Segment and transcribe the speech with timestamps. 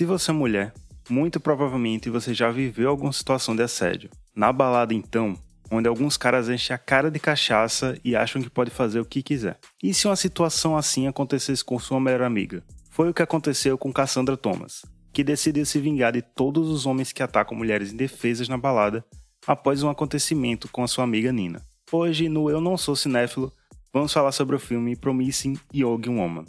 [0.00, 0.72] Se você é mulher,
[1.10, 4.08] muito provavelmente você já viveu alguma situação de assédio.
[4.34, 5.36] Na balada, então,
[5.70, 9.22] onde alguns caras enchem a cara de cachaça e acham que pode fazer o que
[9.22, 9.58] quiser.
[9.82, 12.64] E se uma situação assim acontecesse com sua melhor amiga?
[12.88, 17.12] Foi o que aconteceu com Cassandra Thomas, que decidiu se vingar de todos os homens
[17.12, 19.04] que atacam mulheres indefesas na balada
[19.46, 21.60] após um acontecimento com a sua amiga Nina.
[21.92, 23.52] Hoje, no Eu Não Sou Cinéfilo,
[23.92, 26.46] vamos falar sobre o filme Promising Young Woman,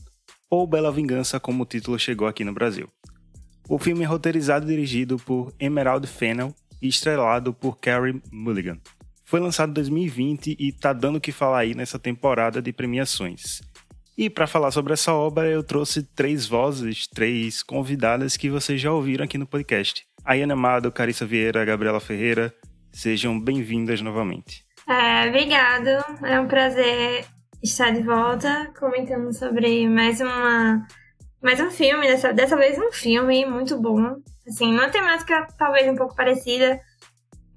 [0.49, 2.87] ou Bela Vingança, como o título chegou aqui no Brasil.
[3.71, 8.77] O filme é roteirizado e dirigido por Emerald Fennell e estrelado por Carey Mulligan.
[9.23, 13.61] Foi lançado em 2020 e tá dando o que falar aí nessa temporada de premiações.
[14.17, 18.91] E para falar sobre essa obra, eu trouxe três vozes, três convidadas que vocês já
[18.91, 20.05] ouviram aqui no podcast.
[20.25, 22.53] Ayana Amado, Carissa Vieira, Gabriela Ferreira,
[22.91, 24.65] sejam bem-vindas novamente.
[24.85, 25.87] É, obrigado,
[26.25, 27.23] é um prazer
[27.63, 30.85] estar de volta comentando sobre mais uma
[31.41, 34.15] mais um filme, dessa, dessa vez um filme muito bom.
[34.47, 36.79] Assim, uma temática talvez um pouco parecida,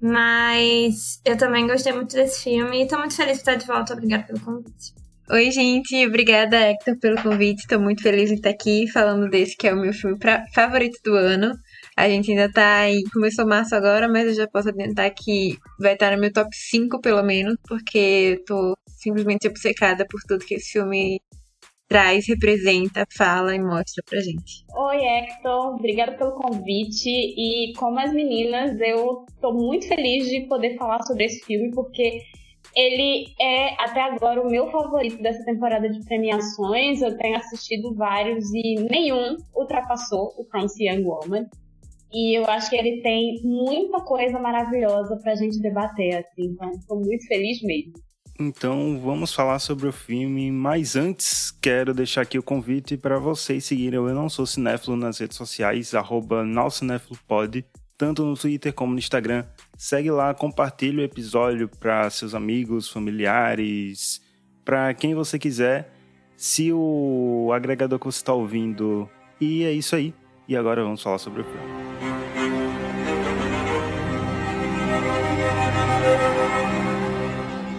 [0.01, 3.93] mas eu também gostei muito desse filme e tô muito feliz de estar de volta.
[3.93, 4.93] Obrigada pelo convite.
[5.29, 6.05] Oi, gente.
[6.05, 7.61] Obrigada, Hector, pelo convite.
[7.61, 10.43] Estou muito feliz em estar aqui falando desse que é o meu filme pra...
[10.53, 11.51] favorito do ano.
[11.97, 15.93] A gente ainda tá aí, começou março agora, mas eu já posso adiantar que vai
[15.93, 20.55] estar no meu top 5 pelo menos, porque eu tô simplesmente obcecada por tudo que
[20.55, 21.19] esse filme
[21.87, 24.65] traz, representa, fala e mostra pra gente.
[24.75, 27.09] Oi, Hector, obrigada pelo convite.
[27.09, 32.21] E como as meninas, eu tô muito feliz de poder falar sobre esse filme, porque
[32.75, 37.01] ele é até agora o meu favorito dessa temporada de premiações.
[37.01, 41.45] Eu tenho assistido vários e nenhum ultrapassou o Promising Young Woman.
[42.11, 46.49] E eu acho que ele tem muita coisa maravilhosa pra gente debater, assim.
[46.51, 47.93] Então, tô muito feliz mesmo.
[48.37, 53.63] Então vamos falar sobre o filme, mas antes quero deixar aqui o convite para vocês
[53.63, 56.43] seguirem o Eu Não Sou Cinéfilo nas redes sociais, arroba
[57.97, 59.45] tanto no Twitter como no Instagram.
[59.77, 64.21] Segue lá, compartilhe o episódio para seus amigos, familiares,
[64.65, 65.93] para quem você quiser.
[66.35, 69.09] Se o agregador que você está ouvindo.
[69.39, 70.13] E é isso aí.
[70.47, 72.14] E agora vamos falar sobre o filme.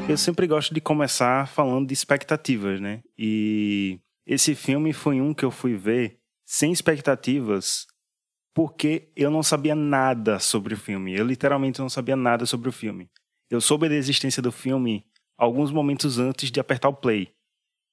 [0.08, 3.02] Eu sempre gosto de começar falando de expectativas, né?
[3.18, 7.88] E esse filme foi um que eu fui ver sem expectativas,
[8.54, 11.12] porque eu não sabia nada sobre o filme.
[11.16, 13.10] Eu literalmente não sabia nada sobre o filme.
[13.50, 15.04] Eu soube da existência do filme
[15.36, 17.34] alguns momentos antes de apertar o play.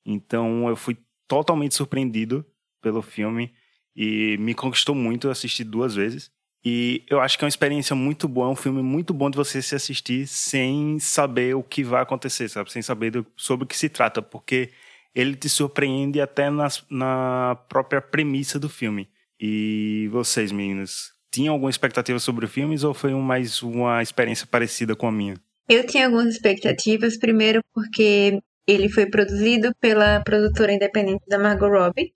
[0.05, 0.95] Então eu fui
[1.27, 2.45] totalmente surpreendido
[2.79, 3.51] pelo filme
[3.95, 5.25] e me conquistou muito.
[5.25, 6.31] Eu assisti duas vezes.
[6.65, 9.35] E eu acho que é uma experiência muito boa, é um filme muito bom de
[9.35, 12.71] você se assistir sem saber o que vai acontecer, sabe?
[12.71, 14.69] Sem saber do, sobre o que se trata, porque
[15.13, 19.09] ele te surpreende até nas, na própria premissa do filme.
[19.39, 24.47] E vocês, meninas, tinham alguma expectativa sobre o filme ou foi um, mais uma experiência
[24.47, 25.35] parecida com a minha?
[25.67, 32.13] Eu tinha algumas expectativas, primeiro porque ele foi produzido pela produtora independente da Margot Robbie,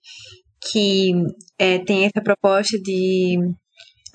[0.71, 1.11] que
[1.59, 3.37] é, tem essa proposta de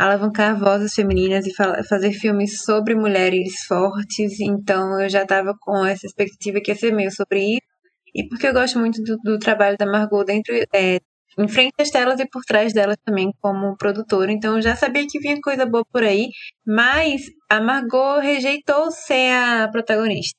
[0.03, 6.07] alavancar vozes femininas e fazer filmes sobre mulheres fortes, então eu já estava com essa
[6.07, 7.63] expectativa que ia ser meio sobre isso,
[8.13, 10.99] e porque eu gosto muito do, do trabalho da Margot dentro, é,
[11.39, 15.07] em frente às telas e por trás delas também como produtora, então eu já sabia
[15.09, 16.31] que vinha coisa boa por aí,
[16.67, 20.37] mas a Margot rejeitou ser a protagonista.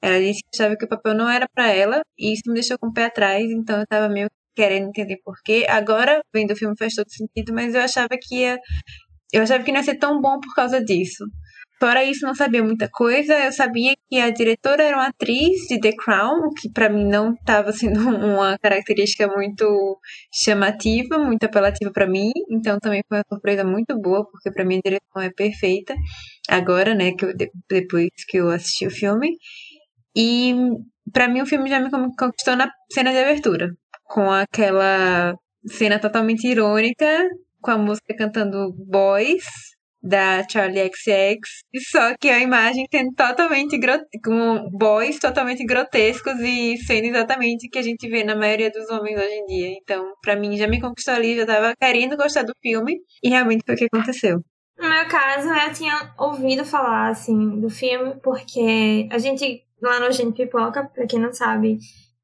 [0.00, 2.78] Ela disse que achava que o papel não era para ela, e isso me deixou
[2.78, 4.28] com o pé atrás, então eu estava meio
[4.60, 5.64] querendo entender porquê.
[5.68, 8.58] Agora, vendo o filme, faz todo sentido, mas eu achava que ia.
[9.32, 11.24] Eu achava que não ia ser tão bom por causa disso.
[11.80, 13.32] Fora isso, não sabia muita coisa.
[13.38, 17.32] Eu sabia que a diretora era uma atriz de The Crown, que para mim não
[17.32, 19.98] estava sendo uma característica muito
[20.30, 22.32] chamativa, muito apelativa para mim.
[22.50, 25.94] Então também foi uma surpresa muito boa, porque para mim a direção é perfeita.
[26.50, 27.32] Agora, né, que eu,
[27.70, 29.30] depois que eu assisti o filme.
[30.14, 30.54] E
[31.12, 33.70] para mim o filme já me conquistou na cena de abertura
[34.10, 35.34] com aquela
[35.66, 37.28] cena totalmente irônica,
[37.60, 39.44] com a música cantando Boys,
[40.02, 41.38] da Charlie XX,
[41.90, 43.78] só que a imagem sendo totalmente
[44.24, 48.88] com boys totalmente grotescos e sendo exatamente o que a gente vê na maioria dos
[48.88, 49.76] homens hoje em dia.
[49.82, 53.62] Então, para mim, já me conquistou ali, já tava querendo gostar do filme e realmente
[53.64, 54.40] foi o que aconteceu.
[54.78, 60.10] No meu caso, eu tinha ouvido falar, assim, do filme, porque a gente, lá no
[60.10, 61.76] Gente Pipoca, pra quem não sabe,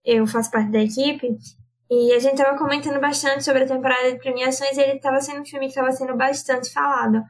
[0.02, 1.37] eu faço parte da equipe,
[1.90, 5.42] e a gente tava comentando bastante sobre a temporada de premiações e ele tava sendo
[5.42, 7.22] um filme que tava sendo bastante falado.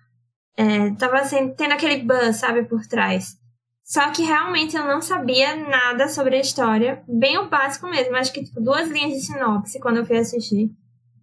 [0.57, 3.37] É, tava sendo, tendo aquele buzz, sabe, por trás.
[3.85, 8.33] Só que realmente eu não sabia nada sobre a história, bem o básico mesmo, acho
[8.33, 10.71] que tipo, duas linhas de sinopse quando eu fui assistir.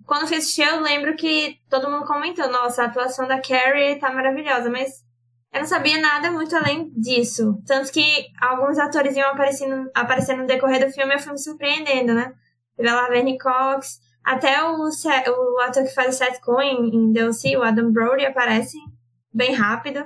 [0.05, 4.11] quando fui assistir, eu lembro que todo mundo comentou, nossa, a atuação da Carrie tá
[4.13, 5.03] maravilhosa, mas
[5.51, 7.61] eu não sabia nada muito além disso.
[7.65, 11.39] Tanto que alguns atores iam aparecendo, aparecendo no decorrer do filme e eu fui me
[11.39, 12.33] surpreendendo, né?
[12.83, 17.55] Teve a Laverne Cox, até o, o ator que faz o Seth Cohen em DLC,
[17.55, 18.77] o Adam Brody, aparece
[19.33, 20.05] bem rápido.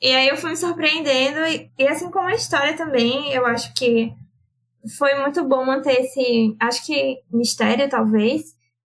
[0.00, 3.74] E aí eu fui me surpreendendo, e, e assim como a história também, eu acho
[3.74, 4.12] que
[4.96, 8.42] foi muito bom manter esse, acho que mistério, talvez,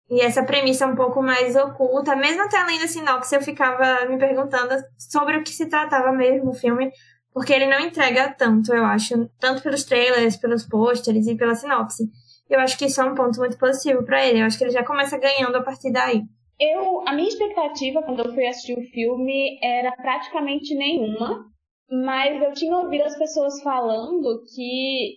[0.08, 2.16] e essa premissa um pouco mais oculta.
[2.16, 6.52] Mesmo até além da sinopse, eu ficava me perguntando sobre o que se tratava mesmo
[6.52, 6.90] o filme,
[7.34, 12.04] porque ele não entrega tanto, eu acho, tanto pelos trailers, pelos pôsteres e pela sinopse.
[12.48, 14.40] Eu acho que isso é um ponto muito positivo para ele.
[14.40, 16.22] Eu acho que ele já começa ganhando a partir daí.
[16.58, 21.44] Eu, a minha expectativa quando eu fui assistir o filme era praticamente nenhuma,
[21.90, 25.16] mas eu tinha ouvido as pessoas falando que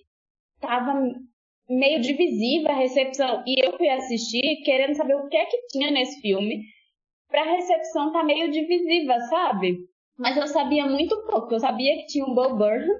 [0.59, 1.01] tava
[1.69, 5.91] meio divisiva a recepção e eu fui assistir querendo saber o que é que tinha
[5.91, 6.61] nesse filme
[7.29, 9.77] pra recepção tá meio divisiva, sabe?
[10.17, 11.53] Mas eu sabia muito pouco.
[11.53, 12.99] Eu sabia que tinha o Bo Burnham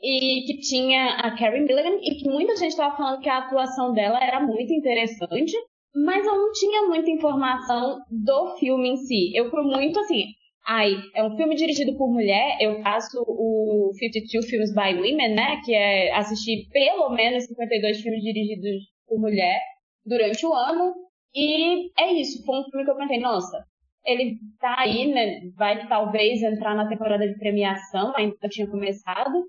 [0.00, 3.92] e que tinha a Carrie Milligan e que muita gente estava falando que a atuação
[3.92, 5.52] dela era muito interessante,
[5.94, 9.34] mas eu não tinha muita informação do filme em si.
[9.34, 10.26] Eu fui muito assim,
[10.66, 15.60] ai, é um filme dirigido por mulher, eu faço o 52 Films by Women, né,
[15.64, 19.60] que é assistir pelo menos 52 filmes dirigidos por mulher
[20.04, 20.92] durante o ano,
[21.34, 23.64] e é isso, foi um filme que eu pensei, nossa,
[24.04, 29.44] ele tá aí, né, vai talvez entrar na temporada de premiação, ainda tinha começado,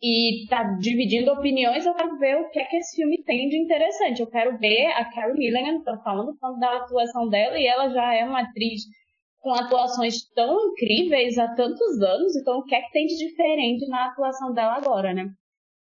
[0.00, 3.58] e tá dividindo opiniões, eu quero ver o que é que esse filme tem de
[3.58, 4.20] interessante.
[4.20, 8.14] Eu quero ver a Carrie Milligan, tô falando tanto da atuação dela, e ela já
[8.14, 8.82] é uma atriz
[9.40, 13.86] com atuações tão incríveis há tantos anos, então o que é que tem de diferente
[13.88, 15.26] na atuação dela agora, né?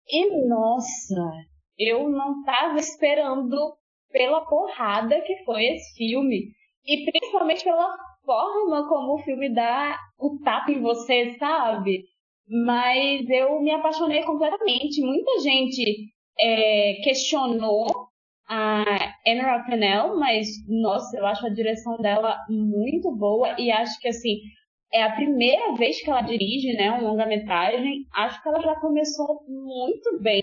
[0.09, 1.33] E nossa,
[1.79, 3.57] eu não tava esperando
[4.11, 6.51] pela porrada que foi esse filme.
[6.85, 12.05] E principalmente pela forma como o filme dá o tapa em você, sabe?
[12.49, 15.01] Mas eu me apaixonei completamente.
[15.03, 17.87] Muita gente é, questionou
[18.49, 18.85] a
[19.27, 24.41] Emerald Fennell, mas nossa, eu acho a direção dela muito boa e acho que assim
[24.93, 28.05] é a primeira vez que ela dirige, né, um longa-metragem.
[28.15, 30.41] Acho que ela já começou muito bem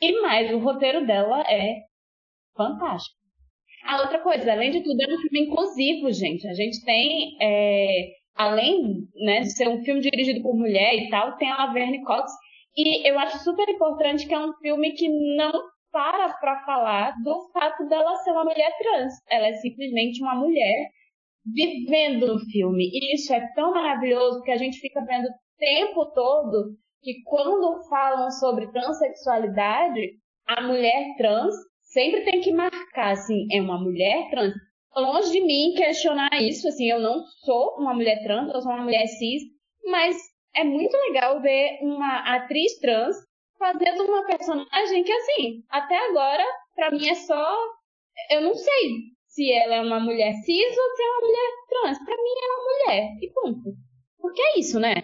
[0.00, 1.82] e mais o roteiro dela é
[2.56, 3.18] fantástico.
[3.84, 6.46] A outra coisa, além de tudo, é um filme inclusivo, gente.
[6.48, 11.36] A gente tem é, além né, de ser um filme dirigido por mulher e tal,
[11.36, 12.32] tem a Laverne Cox.
[12.76, 15.52] E eu acho super importante que é um filme que não
[15.90, 19.14] para para falar do fato dela ser uma mulher trans.
[19.28, 20.88] Ela é simplesmente uma mulher
[21.44, 22.88] vivendo no filme.
[22.92, 27.88] E isso é tão maravilhoso que a gente fica vendo o tempo todo que quando
[27.88, 30.12] falam sobre transexualidade,
[30.46, 34.52] a mulher trans sempre tem que marcar assim, é uma mulher trans
[34.96, 38.82] longe de mim questionar isso, assim, eu não sou uma mulher trans, eu sou uma
[38.82, 39.42] mulher cis,
[39.84, 40.16] mas
[40.54, 43.16] é muito legal ver uma atriz trans
[43.58, 46.44] fazendo uma personagem que, assim, até agora,
[46.74, 47.56] para mim é só.
[48.30, 48.90] Eu não sei
[49.26, 51.98] se ela é uma mulher cis ou se é uma mulher trans.
[52.04, 53.76] Para mim é uma mulher, e ponto.
[54.18, 54.94] Porque é isso, né?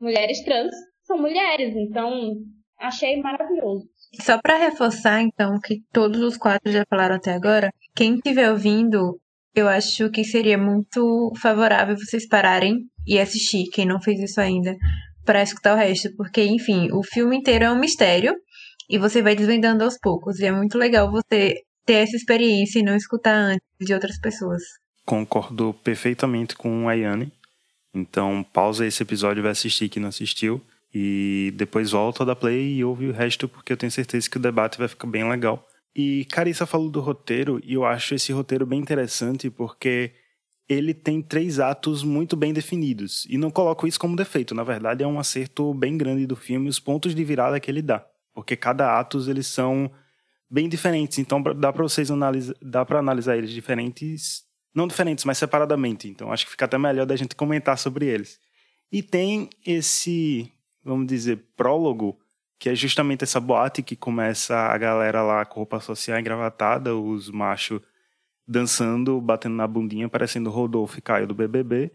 [0.00, 2.34] Mulheres trans são mulheres, então
[2.78, 3.86] achei maravilhoso.
[4.20, 9.18] Só para reforçar, então, que todos os quatro já falaram até agora, quem estiver ouvindo
[9.54, 14.74] eu acho que seria muito favorável vocês pararem e assistir, quem não fez isso ainda,
[15.24, 18.34] para escutar o resto, porque, enfim, o filme inteiro é um mistério
[18.88, 20.38] e você vai desvendando aos poucos.
[20.38, 21.54] E é muito legal você
[21.86, 24.62] ter essa experiência e não escutar antes de outras pessoas.
[25.04, 27.32] Concordo perfeitamente com a Ayane.
[27.94, 30.60] Então, pausa esse episódio e vai assistir que não assistiu.
[30.92, 34.40] E depois volta da play e ouve o resto, porque eu tenho certeza que o
[34.40, 35.66] debate vai ficar bem legal.
[35.94, 40.12] E Carissa falou do roteiro, e eu acho esse roteiro bem interessante porque
[40.68, 43.26] ele tem três atos muito bem definidos.
[43.28, 46.68] E não coloco isso como defeito, na verdade é um acerto bem grande do filme,
[46.68, 48.04] os pontos de virada que ele dá.
[48.32, 49.90] Porque cada atos eles são
[50.50, 55.38] bem diferentes, então dá para vocês analisar, dá para analisar eles diferentes, não diferentes, mas
[55.38, 56.08] separadamente.
[56.08, 58.40] Então acho que fica até melhor da gente comentar sobre eles.
[58.90, 60.50] E tem esse,
[60.82, 62.18] vamos dizer, prólogo
[62.58, 67.30] que é justamente essa boate que começa a galera lá com roupa social engravatada, os
[67.30, 67.80] machos
[68.46, 71.90] dançando, batendo na bundinha, parecendo Rodolfo e Caio do BBB.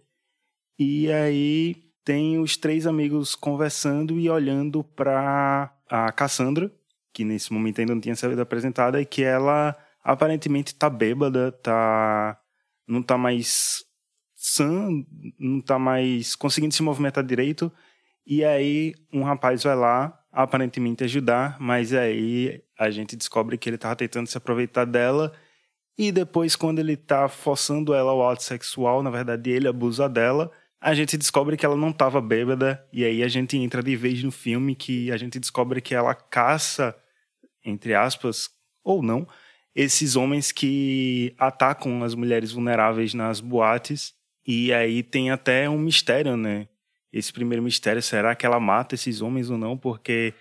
[0.77, 6.71] E aí tem os três amigos conversando e olhando para a Cassandra,
[7.13, 12.39] que nesse momento ainda não tinha sido apresentada, e que ela aparentemente tá bêbada, tá
[12.87, 13.83] não tá mais
[14.35, 14.89] sã,
[15.37, 17.71] não tá mais conseguindo se movimentar direito.
[18.25, 23.75] E aí um rapaz vai lá aparentemente ajudar, mas aí a gente descobre que ele
[23.75, 25.33] estava tentando se aproveitar dela
[25.98, 30.50] E depois, quando ele tá forçando ela ao ato sexual, na verdade ele abusa dela,
[30.79, 32.81] a gente descobre que ela não estava bêbada.
[32.93, 36.15] E aí a gente entra de vez no filme que a gente descobre que ela
[36.15, 36.95] caça,
[37.65, 38.50] entre aspas,
[38.83, 39.27] ou não,
[39.75, 44.13] esses homens que atacam as mulheres vulneráveis nas boates.
[44.48, 46.67] E aí tem até um mistério, né?
[47.11, 49.77] Esse primeiro mistério, será que ela mata esses homens ou não?
[49.77, 50.33] Porque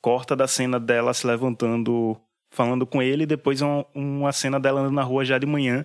[0.00, 4.80] corta da cena dela se levantando, falando com ele, e depois uma, uma cena dela
[4.80, 5.84] andando na rua já de manhã,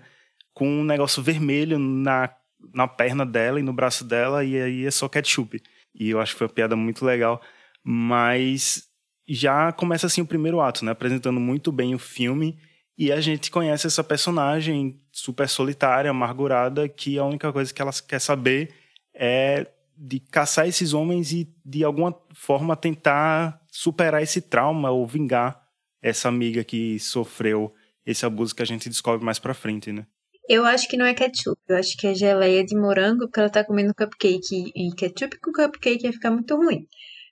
[0.54, 2.34] com um negócio vermelho na,
[2.74, 5.62] na perna dela e no braço dela, e aí é só ketchup.
[5.94, 7.42] E eu acho que foi uma piada muito legal.
[7.84, 8.88] Mas
[9.28, 10.92] já começa assim o primeiro ato, né?
[10.92, 12.58] Apresentando muito bem o filme.
[12.98, 17.92] E a gente conhece essa personagem super solitária, amargurada, que a única coisa que ela
[18.08, 18.74] quer saber
[19.14, 19.68] é
[19.98, 25.62] de caçar esses homens e de alguma forma tentar superar esse trauma ou vingar
[26.02, 27.74] essa amiga que sofreu
[28.06, 30.06] esse abuso que a gente descobre mais pra frente, né?
[30.48, 33.50] Eu acho que não é ketchup, eu acho que é geleia de morango, porque ela
[33.50, 36.86] tá comendo cupcake e ketchup com cupcake ia ficar muito ruim.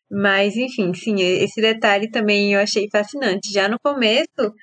[0.09, 3.51] Mas, enfim, sim, esse detalhe também eu achei fascinante.
[3.51, 4.53] Já no começo,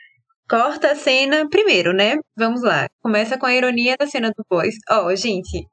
[0.48, 2.16] corta a cena primeiro, né?
[2.36, 2.88] Vamos lá.
[3.00, 4.74] Começa com a ironia da cena do boys.
[4.90, 5.66] Ó, oh, gente,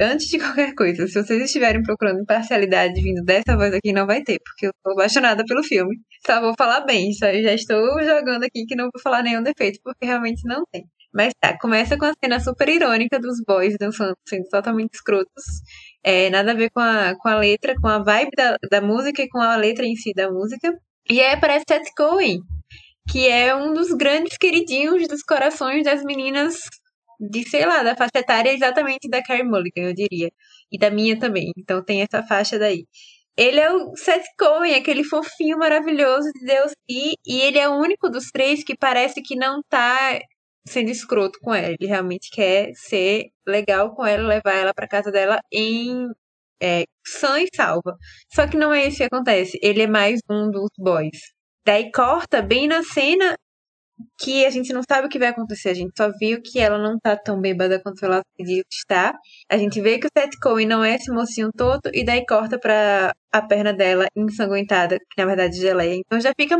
[0.00, 4.22] antes de qualquer coisa, se vocês estiverem procurando imparcialidade vindo dessa voz aqui, não vai
[4.22, 5.96] ter, porque eu tô apaixonada pelo filme.
[6.26, 9.78] Só vou falar bem, só já estou jogando aqui que não vou falar nenhum defeito,
[9.82, 10.84] porque realmente não tem.
[11.12, 15.44] Mas tá, começa com a cena super irônica dos boys dançando, sendo totalmente escrotos.
[16.02, 19.22] É, nada a ver com a, com a letra, com a vibe da, da música
[19.22, 20.76] e com a letra em si da música.
[21.08, 22.40] E aí aparece Seth Cohen,
[23.08, 26.56] que é um dos grandes queridinhos dos corações das meninas
[27.20, 30.30] de, sei lá, da faixa etária exatamente da Carrie Mulligan, eu diria.
[30.70, 31.52] E da minha também.
[31.56, 32.86] Então tem essa faixa daí.
[33.36, 36.72] Ele é o Seth Cohen, aquele fofinho maravilhoso de Deus.
[36.88, 40.18] E, e ele é o único dos três que parece que não tá
[40.66, 41.74] sendo escroto com ela.
[41.78, 46.08] Ele realmente quer ser legal com ela, levar ela para casa dela em
[46.62, 47.96] é, sã e salva.
[48.32, 49.58] Só que não é isso que acontece.
[49.62, 51.18] Ele é mais um dos boys.
[51.66, 53.36] Daí corta bem na cena
[54.18, 55.70] que a gente não sabe o que vai acontecer.
[55.70, 59.14] A gente só viu que ela não tá tão bêbada quanto ela pediu estar.
[59.50, 62.58] A gente vê que o Seth Cohen não é esse mocinho todo, e daí corta
[62.58, 65.94] pra a perna dela ensanguentada, que na verdade é geleia.
[65.96, 66.56] Então já fica,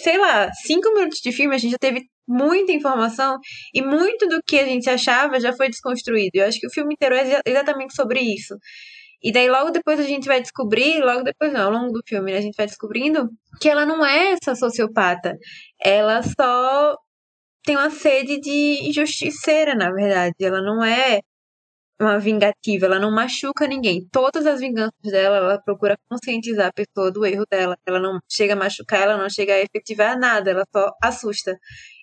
[0.00, 3.38] sei lá, cinco minutos de filme, a gente já teve muita informação
[3.72, 6.32] e muito do que a gente achava já foi desconstruído.
[6.34, 8.56] Eu acho que o filme inteiro é exatamente sobre isso.
[9.26, 12.30] E daí logo depois a gente vai descobrir, logo depois não, ao longo do filme,
[12.30, 13.28] né, a gente vai descobrindo
[13.60, 15.36] que ela não é essa sociopata.
[15.82, 16.96] Ela só
[17.64, 20.36] tem uma sede de justiceira, na verdade.
[20.40, 21.20] Ela não é
[22.00, 24.06] uma vingativa, ela não machuca ninguém.
[24.12, 27.76] Todas as vinganças dela, ela procura conscientizar a pessoa do erro dela.
[27.84, 31.58] Ela não chega a machucar, ela não chega a efetivar nada, ela só assusta.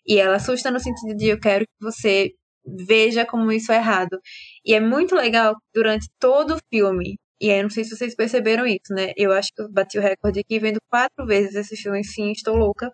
[0.05, 2.31] E ela assusta no sentido de eu quero que você
[2.65, 4.19] veja como isso é errado.
[4.65, 7.15] E é muito legal durante todo o filme.
[7.41, 9.11] E aí, não sei se vocês perceberam isso, né?
[9.17, 12.55] Eu acho que eu bati o recorde aqui vendo quatro vezes esse filme, sim, estou
[12.55, 12.91] louca.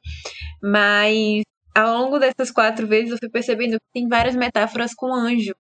[0.64, 1.44] Mas
[1.76, 5.54] ao longo dessas quatro vezes eu fui percebendo que tem várias metáforas com anjo.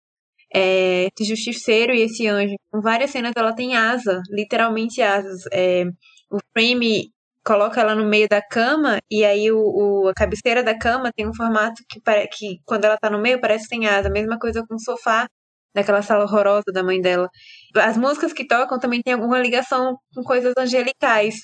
[0.54, 2.56] É, esse justiceiro e esse anjo.
[2.72, 5.44] Com várias cenas ela tem asa, literalmente asas.
[5.54, 5.86] É,
[6.32, 7.12] o frame
[7.46, 11.28] coloca ela no meio da cama e aí o, o, a cabeceira da cama tem
[11.28, 12.00] um formato que,
[12.32, 14.10] que quando ela tá no meio parece que tem asa.
[14.10, 15.28] Mesma coisa com o sofá
[15.74, 17.30] daquela sala horrorosa da mãe dela.
[17.76, 21.36] As músicas que tocam também tem alguma ligação com coisas angelicais.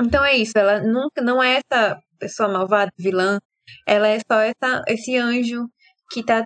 [0.00, 3.38] Então é isso, ela nunca não é essa pessoa malvada, vilã,
[3.86, 5.66] ela é só essa, esse anjo
[6.10, 6.42] que tá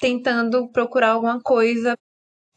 [0.00, 1.96] tentando procurar alguma coisa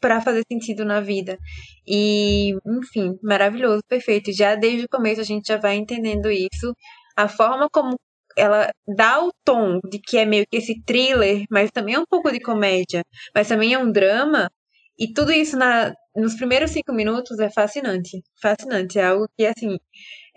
[0.00, 1.38] para fazer sentido na vida.
[1.86, 4.32] E, enfim, maravilhoso, perfeito.
[4.32, 6.74] Já desde o começo a gente já vai entendendo isso.
[7.16, 7.96] A forma como
[8.36, 12.06] ela dá o tom de que é meio que esse thriller, mas também é um
[12.08, 13.02] pouco de comédia,
[13.34, 14.50] mas também é um drama.
[14.98, 18.22] E tudo isso na, nos primeiros cinco minutos é fascinante.
[18.40, 18.98] Fascinante.
[18.98, 19.76] É algo que, assim,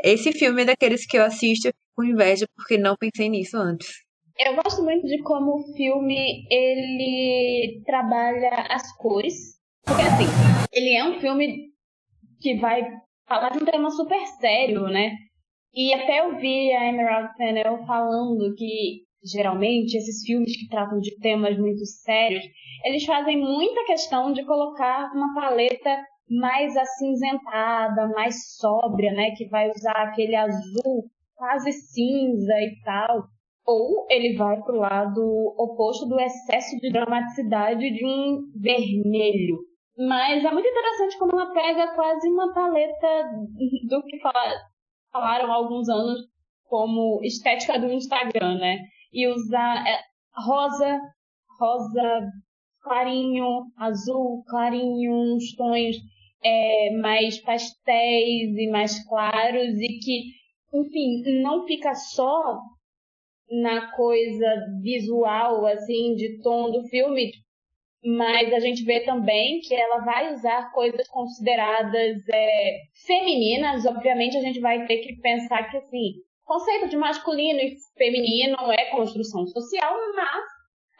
[0.04, 3.88] esse filme é daqueles que eu assisto com inveja porque não pensei nisso antes.
[4.40, 10.26] Eu gosto muito de como o filme ele trabalha as cores porque assim,
[10.74, 11.72] ele é um filme
[12.42, 12.84] que vai
[13.26, 15.16] falar de um tema super sério, né?
[15.78, 21.16] E até eu vi a Emerald Fennell falando que geralmente esses filmes que tratam de
[21.20, 22.44] temas muito sérios,
[22.84, 25.96] eles fazem muita questão de colocar uma paleta
[26.28, 33.26] mais acinzentada, mais sóbria, né, que vai usar aquele azul quase cinza e tal.
[33.64, 35.22] Ou ele vai pro lado
[35.60, 39.60] oposto do excesso de dramaticidade de um vermelho,
[39.96, 43.30] mas é muito interessante como ela pega quase uma paleta
[43.90, 44.18] do que
[45.12, 46.20] falaram há alguns anos
[46.66, 48.80] como estética do Instagram, né?
[49.12, 49.88] E usar.
[49.88, 50.00] É,
[50.38, 51.00] rosa,
[51.60, 52.32] rosa
[52.82, 55.98] clarinho, azul clarinho, uns tons
[56.44, 60.24] é, mais pastéis e mais claros e que,
[60.74, 62.60] enfim, não fica só
[63.50, 67.32] na coisa visual, assim, de tom do filme,
[68.16, 73.86] mas a gente vê também que ela vai usar coisas consideradas é, femininas.
[73.86, 76.14] Obviamente, a gente vai ter que pensar que, assim,
[76.46, 80.46] conceito de masculino e feminino é construção social, mas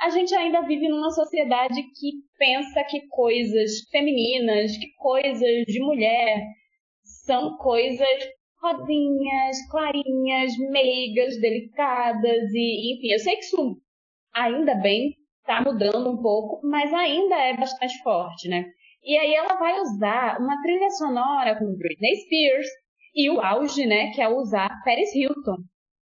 [0.02, 6.44] a gente ainda vive numa sociedade que pensa que coisas femininas, que coisas de mulher
[7.26, 8.30] são coisas
[8.62, 13.82] rosinhas, clarinhas, meigas, delicadas e enfim, eu sei que isso
[14.34, 15.16] ainda bem
[15.48, 18.66] está mudando um pouco, mas ainda é bastante forte, né?
[19.02, 22.68] E aí ela vai usar uma trilha sonora com Britney Spears
[23.16, 25.56] e o auge, né, que é usar Paris Hilton.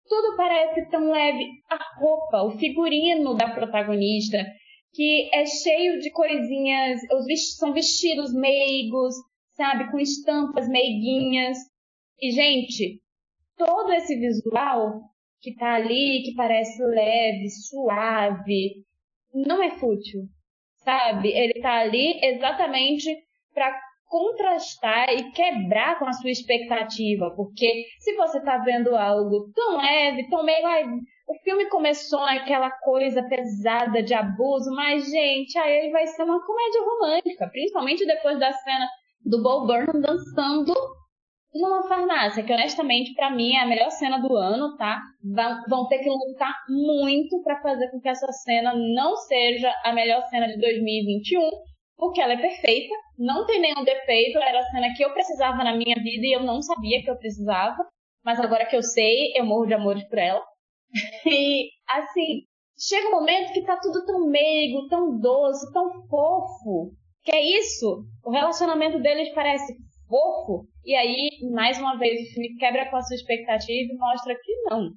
[0.07, 1.45] Tudo parece tão leve.
[1.69, 4.43] A roupa, o figurino da protagonista,
[4.93, 6.99] que é cheio de coisinhas,
[7.57, 9.13] são vestidos meigos,
[9.55, 11.57] sabe, com estampas meiguinhas.
[12.19, 12.99] E, gente,
[13.57, 15.01] todo esse visual
[15.41, 18.85] que tá ali, que parece leve, suave,
[19.35, 20.21] não é fútil,
[20.83, 21.29] sabe?
[21.29, 23.09] Ele tá ali exatamente
[23.53, 23.77] para
[24.07, 30.29] contrastar e quebrar com a sua expectativa, porque se você tá vendo algo tão leve,
[30.29, 30.85] tão meio, ai,
[31.27, 36.45] o filme começou naquela coisa pesada de abuso, mas gente, aí ele vai ser uma
[36.45, 38.87] comédia romântica, principalmente depois da cena
[39.25, 40.73] do Bo Burnham dançando
[41.55, 45.01] numa farmácia, que honestamente para mim é a melhor cena do ano, tá?
[45.69, 50.21] Vão, ter que lutar muito para fazer com que essa cena não seja a melhor
[50.27, 51.49] cena de 2021,
[51.95, 55.73] porque ela é perfeita, não tem nenhum defeito, era a cena que eu precisava na
[55.73, 57.77] minha vida e eu não sabia que eu precisava,
[58.23, 60.43] mas agora que eu sei, eu morro de amores por ela.
[61.25, 62.41] e assim,
[62.77, 66.91] chega um momento que tá tudo tão meigo, tão doce, tão fofo,
[67.23, 69.73] que é isso, o relacionamento deles parece
[70.07, 74.35] fofo, e aí, mais uma vez, o filme quebra com a sua expectativa e mostra
[74.35, 74.91] que não.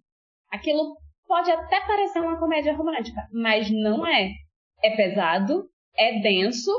[0.51, 4.31] Aquilo pode até parecer uma comédia romântica, mas não é.
[4.83, 6.71] É pesado, é denso,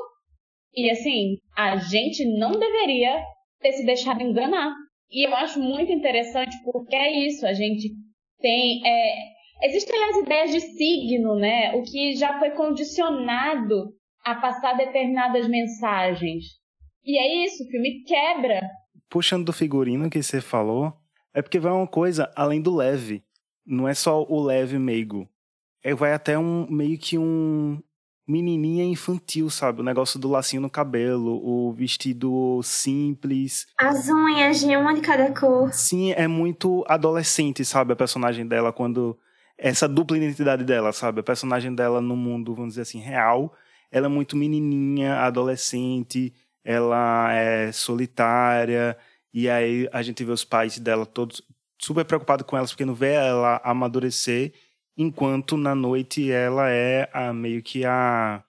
[0.73, 3.21] e assim, a gente não deveria
[3.59, 4.73] ter se deixado enganar.
[5.11, 7.89] E eu acho muito interessante porque é isso, a gente
[8.39, 8.81] tem.
[8.85, 9.15] É,
[9.63, 11.73] existem as ideias de signo, né?
[11.75, 16.45] O que já foi condicionado a passar determinadas mensagens.
[17.09, 18.61] E é isso, o filme quebra.
[19.09, 20.93] Puxando do figurino que você falou,
[21.33, 23.23] é porque vai uma coisa além do leve.
[23.65, 25.27] Não é só o leve meigo.
[25.83, 27.81] É, vai até um meio que um
[28.27, 29.81] menininha infantil, sabe?
[29.81, 33.65] O negócio do lacinho no cabelo, o vestido simples.
[33.79, 35.73] As unhas de uma de cada cor.
[35.73, 37.93] Sim, é muito adolescente, sabe?
[37.93, 39.17] A personagem dela quando
[39.57, 41.21] essa dupla identidade dela, sabe?
[41.21, 43.51] A personagem dela no mundo, vamos dizer assim, real,
[43.91, 46.31] ela é muito menininha, adolescente,
[46.63, 48.97] ela é solitária,
[49.33, 51.41] e aí a gente vê os pais dela todos
[51.79, 54.53] super preocupados com elas porque não vê ela amadurecer,
[54.97, 58.43] enquanto na noite ela é a, meio que a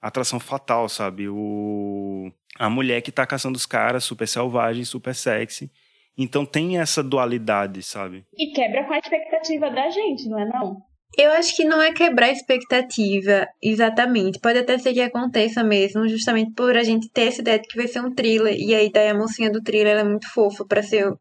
[0.00, 1.28] atração fatal, sabe?
[1.28, 5.70] O, a mulher que tá caçando os caras, super selvagem, super sexy.
[6.18, 8.26] Então tem essa dualidade, sabe?
[8.36, 10.82] E quebra com a expectativa da gente, não é não?
[11.18, 14.40] Eu acho que não é quebrar expectativa, exatamente.
[14.40, 17.76] Pode até ser que aconteça mesmo, justamente por a gente ter essa ideia de que
[17.76, 18.56] vai ser um thriller.
[18.58, 21.12] E aí daí a mocinha do thriller é muito fofa para ser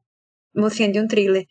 [0.56, 1.45] mocinha de um thriller.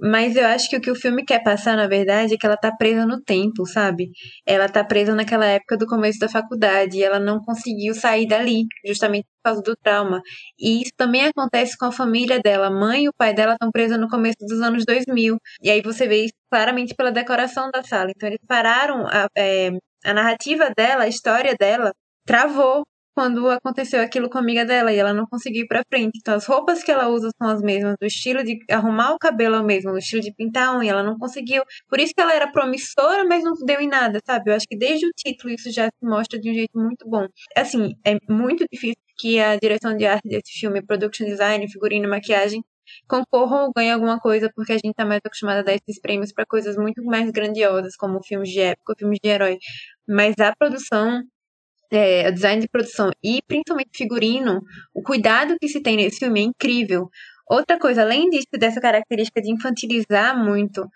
[0.00, 2.56] Mas eu acho que o que o filme quer passar, na verdade, é que ela
[2.56, 4.10] tá presa no tempo, sabe?
[4.46, 8.64] Ela tá presa naquela época do começo da faculdade e ela não conseguiu sair dali,
[8.86, 10.20] justamente por causa do trauma.
[10.58, 12.68] E isso também acontece com a família dela.
[12.68, 15.36] A mãe e o pai dela estão presos no começo dos anos 2000.
[15.62, 18.10] E aí você vê isso claramente pela decoração da sala.
[18.10, 19.70] Então eles pararam a, é,
[20.04, 21.92] a narrativa dela, a história dela,
[22.24, 22.84] travou
[23.18, 26.20] quando aconteceu aquilo com a amiga dela e ela não conseguiu ir pra frente.
[26.20, 29.56] Então as roupas que ela usa são as mesmas, o estilo de arrumar o cabelo
[29.56, 31.64] é o mesmo, o estilo de pintar a unha, ela não conseguiu.
[31.88, 34.52] Por isso que ela era promissora, mas não deu em nada, sabe?
[34.52, 37.26] Eu acho que desde o título isso já se mostra de um jeito muito bom.
[37.56, 42.62] Assim, é muito difícil que a direção de arte desse filme, production design, figurino, maquiagem,
[43.08, 46.32] concorram ou ganhem alguma coisa, porque a gente tá mais acostumada a dar esses prêmios
[46.32, 49.58] para coisas muito mais grandiosas, como filmes de época, filmes de herói.
[50.06, 51.24] Mas a produção
[51.90, 54.60] é, design de produção e principalmente figurino,
[54.94, 57.08] o cuidado que se tem nesse filme é incrível.
[57.48, 60.86] Outra coisa, além disso, dessa característica de infantilizar muito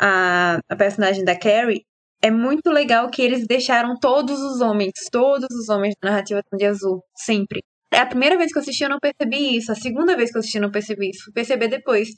[0.00, 1.84] a, a personagem da Carrie,
[2.22, 6.64] é muito legal que eles deixaram todos os homens, todos os homens da narrativa de
[6.64, 7.62] azul, sempre.
[7.92, 9.72] É a primeira vez que eu assisti, eu não percebi isso.
[9.72, 11.24] A segunda vez que eu assisti, eu não percebi isso.
[11.24, 12.08] Fui perceber depois.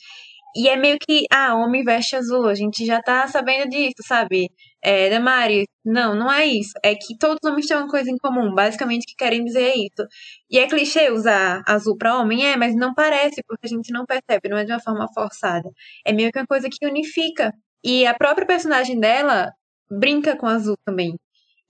[0.57, 4.51] E é meio que, ah, homem veste azul, a gente já tá sabendo disso, sabe?
[4.83, 6.73] É, Damaris, não, não é isso.
[6.85, 9.77] É que todos os homens têm uma coisa em comum, basicamente que querem dizer é
[9.77, 10.07] isso.
[10.51, 14.05] E é clichê usar azul para homem, é, mas não parece, porque a gente não
[14.07, 15.71] percebe, não é de uma forma forçada.
[16.05, 17.53] É meio que uma coisa que unifica.
[17.85, 19.53] E a própria personagem dela
[19.91, 21.15] brinca com azul também.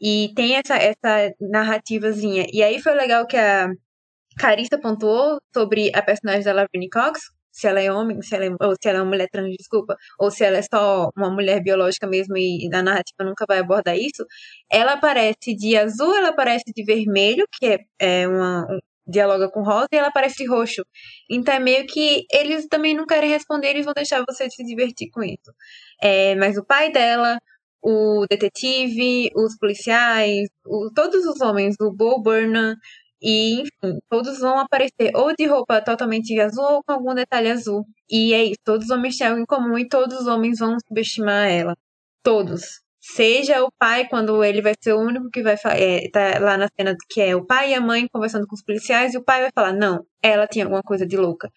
[0.01, 2.47] E tem essa, essa narrativazinha.
[2.53, 3.69] E aí foi legal que a
[4.39, 7.21] Carissa pontuou sobre a personagem da Laverne Cox,
[7.53, 9.97] se ela é homem, se ela é, ou se ela é uma mulher trans, desculpa,
[10.19, 13.59] ou se ela é só uma mulher biológica mesmo e, e a narrativa nunca vai
[13.59, 14.25] abordar isso,
[14.71, 19.63] ela aparece de azul, ela aparece de vermelho, que é, é uma, um, dialoga com
[19.63, 20.83] rosa, e ela aparece de roxo.
[21.31, 25.11] Então é meio que eles também não querem responder, eles vão deixar você se divertir
[25.11, 25.53] com isso.
[26.03, 27.39] É, mas o pai dela,
[27.83, 32.75] o detetive, os policiais, o, todos os homens, o Bo Burnham,
[33.23, 37.85] e, enfim, todos vão aparecer ou de roupa totalmente azul ou com algum detalhe azul.
[38.11, 40.77] E é isso, todos os homens têm algo em comum e todos os homens vão
[40.87, 41.75] subestimar ela.
[42.23, 42.81] Todos.
[43.03, 46.69] Seja o pai, quando ele vai ser o único que vai é, tá lá na
[46.79, 49.41] cena que é o pai e a mãe conversando com os policiais, e o pai
[49.41, 51.51] vai falar, não, ela tinha alguma coisa de louca.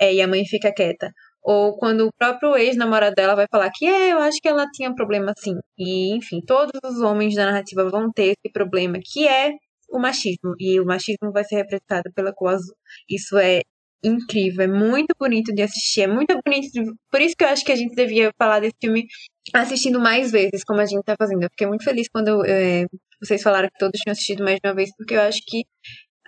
[0.00, 1.12] É, e a mãe fica quieta.
[1.42, 4.94] Ou quando o próprio ex-namorado dela vai falar que é, eu acho que ela tinha
[4.94, 5.54] problema sim.
[5.78, 9.52] E, enfim, todos os homens da narrativa vão ter esse problema, que é
[9.88, 10.54] o machismo.
[10.58, 12.74] E o machismo vai ser representado pela cor azul.
[13.08, 13.62] Isso é
[14.02, 16.70] incrível, é muito bonito de assistir, é muito bonito.
[16.72, 16.92] De...
[17.10, 19.06] Por isso que eu acho que a gente devia falar desse filme
[19.54, 21.42] assistindo mais vezes, como a gente tá fazendo.
[21.42, 22.84] Eu fiquei muito feliz quando é,
[23.20, 25.64] vocês falaram que todos tinham assistido mais de uma vez, porque eu acho que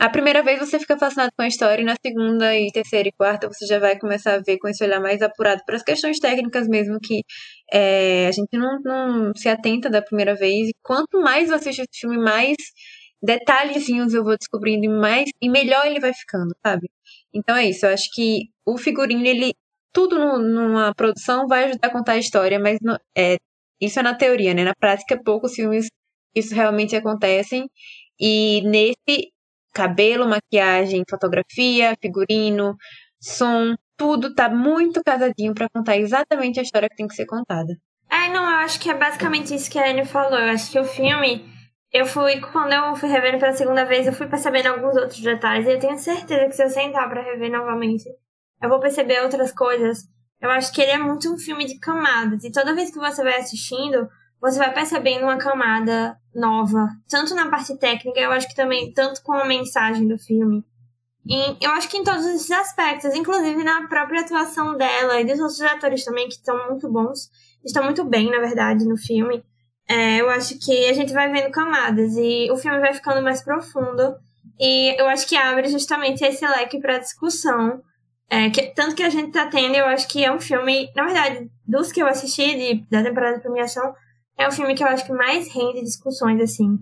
[0.00, 3.12] a primeira vez você fica fascinado com a história, e na segunda e terceira e
[3.12, 6.18] quarta você já vai começar a ver com esse olhar mais apurado para as questões
[6.18, 7.20] técnicas mesmo, que
[7.70, 10.68] é, a gente não, não se atenta da primeira vez.
[10.68, 12.56] E quanto mais você assiste esse filme, mais
[13.22, 16.90] detalhezinhos eu vou descobrindo mais e melhor ele vai ficando, sabe?
[17.33, 19.52] Então é isso, eu acho que o figurino, ele
[19.92, 23.37] tudo no, numa produção vai ajudar a contar a história, mas no, é,
[23.80, 24.64] isso é na teoria, né?
[24.64, 25.88] Na prática, poucos filmes
[26.35, 27.68] isso realmente acontecem.
[28.18, 29.30] E nesse
[29.72, 32.76] cabelo, maquiagem, fotografia, figurino,
[33.20, 37.74] som, tudo tá muito casadinho para contar exatamente a história que tem que ser contada.
[38.11, 40.38] É, não, eu acho que é basicamente isso que a Anne falou.
[40.38, 41.44] Eu acho que o filme,
[41.92, 45.66] eu fui, quando eu fui revendo pela segunda vez, eu fui percebendo alguns outros detalhes
[45.66, 48.05] e eu tenho certeza que se eu sentar para rever novamente,
[48.62, 50.09] eu vou perceber outras coisas.
[50.40, 53.22] Eu acho que ele é muito um filme de camadas e toda vez que você
[53.22, 54.09] vai assistindo,
[54.40, 59.22] você vai percebendo uma camada nova, tanto na parte técnica, eu acho que também, tanto
[59.22, 60.64] com a mensagem do filme.
[61.26, 65.38] E eu acho que em todos esses aspectos, inclusive na própria atuação dela e dos
[65.38, 67.29] outros atores também, que estão muito bons,
[67.64, 69.44] estão muito bem, na verdade, no filme.
[69.90, 73.42] É, eu acho que a gente vai vendo camadas e o filme vai ficando mais
[73.42, 74.14] profundo.
[74.57, 77.83] E eu acho que abre justamente esse leque para discussão.
[78.31, 81.07] É, que, tanto que a gente tá tendo, eu acho que é um filme, na
[81.07, 83.92] verdade, dos que eu assisti de, da temporada de premiação,
[84.38, 86.79] é o filme que eu acho que mais rende discussões, assim.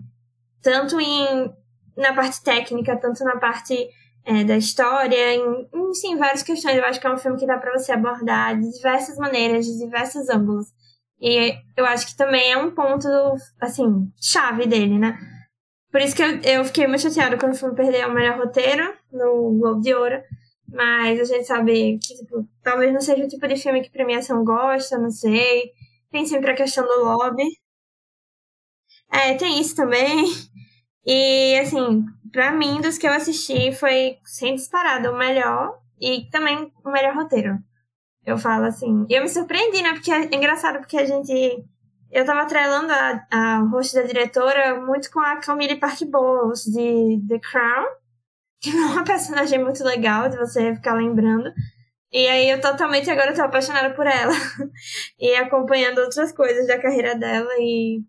[0.63, 1.51] Tanto em,
[1.97, 3.89] na parte técnica, tanto na parte
[4.27, 6.77] é, da história, em, em sim, várias questões.
[6.77, 9.79] Eu acho que é um filme que dá para você abordar de diversas maneiras, de
[9.79, 10.67] diversos ângulos.
[11.21, 13.09] E eu acho que também é um ponto,
[13.61, 15.19] assim, chave dele, né?
[15.91, 18.95] Por isso que eu, eu fiquei muito chateada quando o filme perdeu o melhor roteiro
[19.13, 20.23] no Globo de Ouro.
[20.69, 24.45] Mas a gente sabe que, tipo, talvez não seja o tipo de filme que premiação
[24.45, 25.73] gosta, não sei.
[26.11, 27.45] Tem sempre a questão do lobby.
[29.13, 30.25] É, tem isso também.
[31.07, 36.73] E, assim, pra mim, dos que eu assisti, foi sem disparado o melhor e também
[36.85, 37.59] o melhor roteiro.
[38.29, 39.07] Eu falo assim.
[39.09, 39.95] E eu me surpreendi, né?
[39.95, 41.65] Porque é engraçado, porque a gente.
[42.11, 47.23] Eu tava atrelando a, a host da diretora muito com a Camille Park Bowles de
[47.27, 47.87] The Crown,
[48.61, 51.51] que é uma personagem muito legal de você ficar lembrando.
[52.13, 54.35] E aí eu totalmente agora tô apaixonada por ela.
[55.19, 57.51] e acompanhando outras coisas da carreira dela.
[57.59, 58.03] E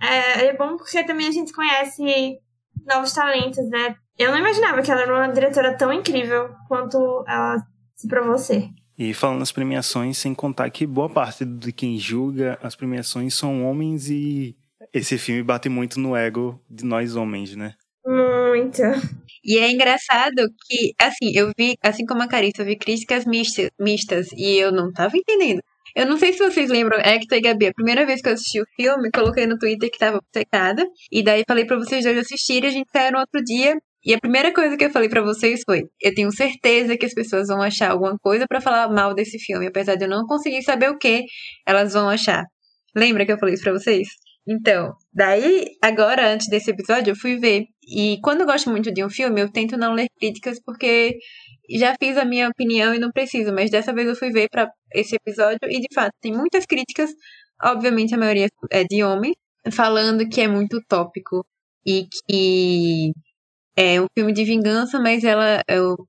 [0.00, 2.38] é, é, bom porque também a gente conhece
[2.86, 3.96] novos talentos, né?
[4.16, 7.58] Eu não imaginava que ela era uma diretora tão incrível quanto ela
[7.94, 8.70] se provou ser.
[8.98, 13.64] E falando nas premiações, sem contar que boa parte de quem julga as premiações são
[13.64, 14.56] homens e
[14.92, 17.74] esse filme bate muito no ego de nós homens, né?
[18.04, 18.82] Muito.
[19.44, 23.70] E é engraçado que, assim, eu vi, assim como a Carissa, eu vi críticas mistas,
[23.78, 25.62] mistas e eu não tava entendendo.
[25.94, 28.60] Eu não sei se vocês lembram, Hector e Gabi, a primeira vez que eu assisti
[28.60, 32.68] o filme, coloquei no Twitter que tava secada, e daí falei para vocês dois assistirem,
[32.68, 33.76] a gente saiu no outro dia,
[34.08, 37.12] e a primeira coisa que eu falei para vocês foi: eu tenho certeza que as
[37.12, 40.62] pessoas vão achar alguma coisa para falar mal desse filme, apesar de eu não conseguir
[40.62, 41.24] saber o que
[41.66, 42.44] elas vão achar.
[42.96, 44.08] Lembra que eu falei isso pra vocês?
[44.48, 47.66] Então, daí, agora, antes desse episódio, eu fui ver.
[47.86, 51.18] E quando eu gosto muito de um filme, eu tento não ler críticas, porque
[51.70, 54.70] já fiz a minha opinião e não preciso, mas dessa vez eu fui ver para
[54.94, 57.10] esse episódio e de fato tem muitas críticas,
[57.62, 59.34] obviamente a maioria é de homens,
[59.70, 61.44] falando que é muito utópico
[61.86, 63.12] e que
[63.78, 65.62] é um filme de vingança, mas ela,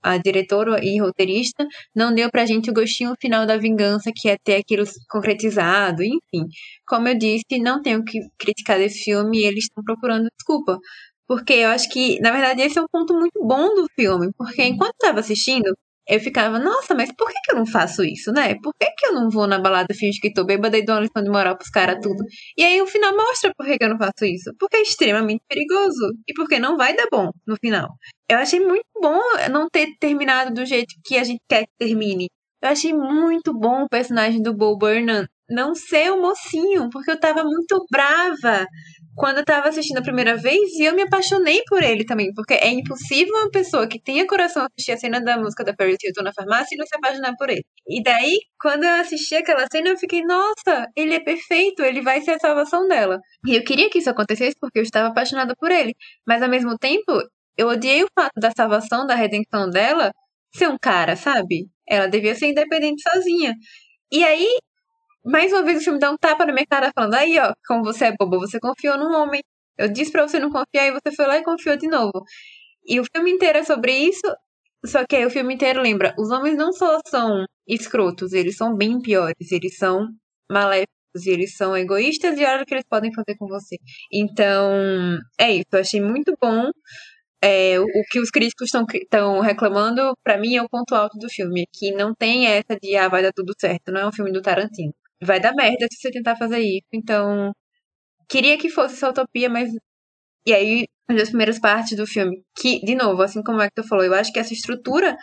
[0.03, 4.37] a diretora e roteirista, não deu pra gente o gostinho final da vingança, que é
[4.43, 6.45] ter aquilo concretizado, enfim.
[6.87, 10.77] Como eu disse, não tenho que criticar desse filme e eles estão procurando desculpa.
[11.27, 14.31] Porque eu acho que, na verdade, esse é um ponto muito bom do filme.
[14.37, 15.75] Porque enquanto eu tava assistindo,
[16.09, 18.55] eu ficava, nossa, mas por que, que eu não faço isso, né?
[18.63, 21.01] Por que, que eu não vou na balada finge que tô bêbada e dou uma
[21.01, 22.23] lição de moral pros caras tudo?
[22.57, 24.51] E aí o final mostra por que, que eu não faço isso.
[24.59, 26.11] Porque é extremamente perigoso.
[26.27, 27.89] E porque não vai dar bom no final.
[28.27, 29.19] Eu achei muito bom
[29.51, 32.27] não ter terminado do jeito que a gente quer que termine.
[32.61, 37.19] Eu achei muito bom o personagem do Bo Burnham não ser o mocinho, porque eu
[37.19, 38.65] tava muito brava
[39.15, 42.53] quando eu tava assistindo a primeira vez e eu me apaixonei por ele também, porque
[42.53, 46.23] é impossível uma pessoa que tenha coração assistir a cena da música da Paris Hilton
[46.23, 47.65] na farmácia e não se apaixonar por ele.
[47.87, 52.21] E daí, quando eu assisti aquela cena, eu fiquei, nossa, ele é perfeito, ele vai
[52.21, 53.19] ser a salvação dela.
[53.45, 55.93] E eu queria que isso acontecesse porque eu estava apaixonada por ele,
[56.25, 57.11] mas ao mesmo tempo,
[57.57, 60.11] eu odiei o fato da salvação, da redenção dela
[60.55, 61.67] ser um cara, sabe?
[61.87, 63.53] Ela devia ser independente sozinha.
[64.11, 64.47] E aí,
[65.25, 67.83] mais uma vez o filme dá um tapa na minha cara falando, aí ó, como
[67.83, 69.41] você é bobo, você confiou num homem.
[69.77, 72.23] Eu disse pra você não confiar e você foi lá e confiou de novo.
[72.85, 74.27] E o filme inteiro é sobre isso,
[74.85, 78.75] só que aí o filme inteiro lembra, os homens não só são escrotos, eles são
[78.75, 80.07] bem piores, eles são
[80.51, 80.89] maléficos,
[81.25, 83.77] eles são egoístas e olha o que eles podem fazer com você.
[84.11, 84.71] Então,
[85.39, 86.69] é isso, eu achei muito bom.
[87.41, 91.29] É, o, o que os críticos estão reclamando, para mim, é o ponto alto do
[91.29, 91.65] filme.
[91.73, 93.91] Que não tem essa de, ah, vai dar tudo certo.
[93.91, 96.87] Não é um filme do Tarantino vai dar merda se você tentar fazer isso.
[96.93, 97.51] Então,
[98.29, 99.71] queria que fosse essa utopia, mas.
[100.45, 103.85] E aí, as duas primeiras partes do filme, que, de novo, assim como o Hector
[103.87, 105.15] falou, eu acho que essa estrutura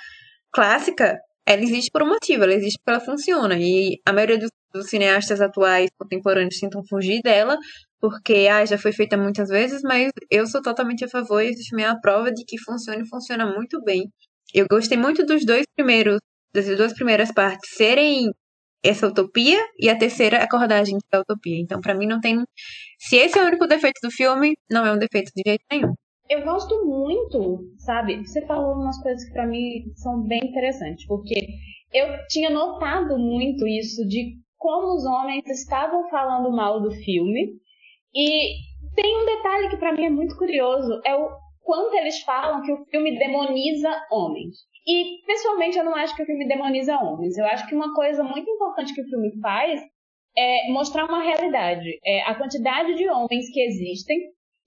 [0.52, 3.56] clássica, ela existe por um motivo, ela existe porque ela funciona.
[3.58, 7.56] E a maioria dos, dos cineastas atuais, contemporâneos, tentam fugir dela,
[8.00, 11.68] porque ah, já foi feita muitas vezes, mas eu sou totalmente a favor e esse
[11.68, 14.10] filme é a prova de que funciona e funciona muito bem.
[14.54, 16.18] Eu gostei muito dos dois primeiros,
[16.54, 18.30] das duas primeiras partes serem
[18.82, 21.58] essa utopia e a terceira acordar a gente da utopia.
[21.58, 22.42] Então, para mim, não tem.
[22.98, 25.94] Se esse é o único defeito do filme, não é um defeito de jeito nenhum.
[26.28, 28.26] Eu gosto muito, sabe?
[28.26, 31.46] Você falou umas coisas que para mim são bem interessantes, porque
[31.92, 37.52] eu tinha notado muito isso de como os homens estavam falando mal do filme.
[38.12, 38.54] E
[38.94, 41.28] tem um detalhe que para mim é muito curioso, é o
[41.66, 44.54] quanto eles falam que o filme demoniza homens.
[44.86, 47.36] E, pessoalmente, eu não acho que o filme demoniza homens.
[47.36, 49.80] Eu acho que uma coisa muito importante que o filme faz
[50.38, 51.98] é mostrar uma realidade.
[52.04, 54.16] É a quantidade de homens que existem,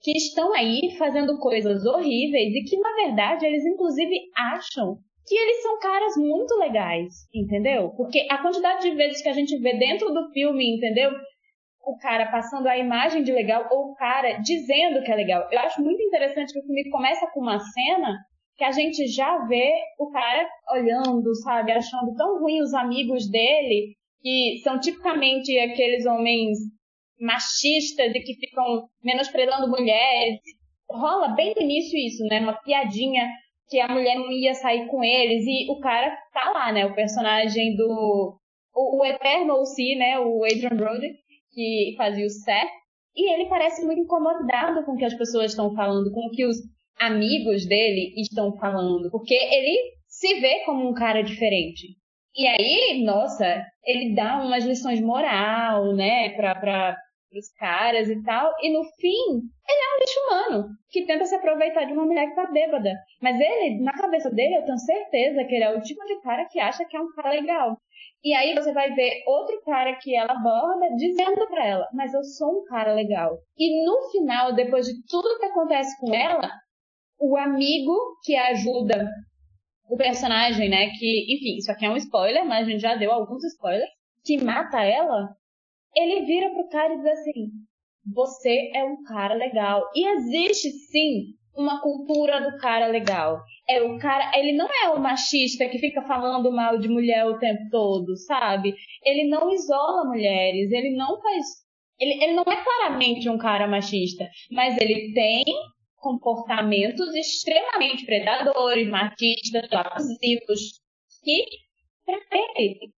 [0.02, 5.62] que estão aí fazendo coisas horríveis e que, na verdade, eles, inclusive, acham que eles
[5.62, 7.90] são caras muito legais, entendeu?
[7.96, 11.12] Porque a quantidade de vezes que a gente vê dentro do filme, entendeu?
[11.82, 15.48] O cara passando a imagem de legal ou o cara dizendo que é legal.
[15.50, 18.18] Eu acho muito interessante que o filme começa com uma cena
[18.56, 23.94] que a gente já vê o cara olhando, sabe, achando tão ruim os amigos dele,
[24.20, 26.58] que são tipicamente aqueles homens
[27.18, 30.40] machistas e que ficam menosprezando mulheres.
[30.90, 32.40] Rola bem no início isso, né?
[32.40, 33.28] Uma piadinha
[33.68, 36.84] que a mulher não ia sair com eles e o cara tá lá, né?
[36.84, 38.36] O personagem do
[38.74, 40.18] o, o eterno OC, né?
[40.18, 41.14] O Adrian Brody,
[41.52, 42.70] que fazia o Seth.
[43.14, 46.46] E ele parece muito incomodado com o que as pessoas estão falando, com o que
[46.46, 46.56] os
[47.00, 51.96] amigos dele estão falando, porque ele se vê como um cara diferente.
[52.36, 56.96] E aí, nossa, ele dá umas lições moral, né, pra, pra,
[57.30, 61.34] pros caras e tal, e no fim, ele é um bicho humano, que tenta se
[61.34, 62.92] aproveitar de uma mulher que tá bêbada.
[63.22, 66.46] Mas ele, na cabeça dele, eu tenho certeza que ele é o tipo de cara
[66.46, 67.76] que acha que é um cara legal.
[68.22, 72.22] E aí você vai ver outro cara que ela aborda dizendo pra ela, mas eu
[72.22, 73.38] sou um cara legal.
[73.56, 76.50] E no final, depois de tudo que acontece com ela,
[77.18, 79.08] o amigo que ajuda
[79.88, 80.90] o personagem, né?
[80.90, 83.90] Que, enfim, isso aqui é um spoiler, mas a gente já deu alguns spoilers.
[84.24, 85.28] Que mata ela,
[85.94, 87.46] ele vira pro cara e diz assim:
[88.14, 89.88] Você é um cara legal.
[89.94, 93.40] E existe sim uma cultura do cara legal.
[93.68, 97.38] É o cara, ele não é o machista que fica falando mal de mulher o
[97.38, 98.74] tempo todo, sabe?
[99.04, 101.46] Ele não isola mulheres, ele não faz.
[101.98, 105.44] Ele, ele não é claramente um cara machista, mas ele tem
[105.96, 110.80] comportamentos extremamente predadores, machistas, abusivos,
[111.22, 111.44] que
[112.06, 112.18] para
[112.56, 112.90] ele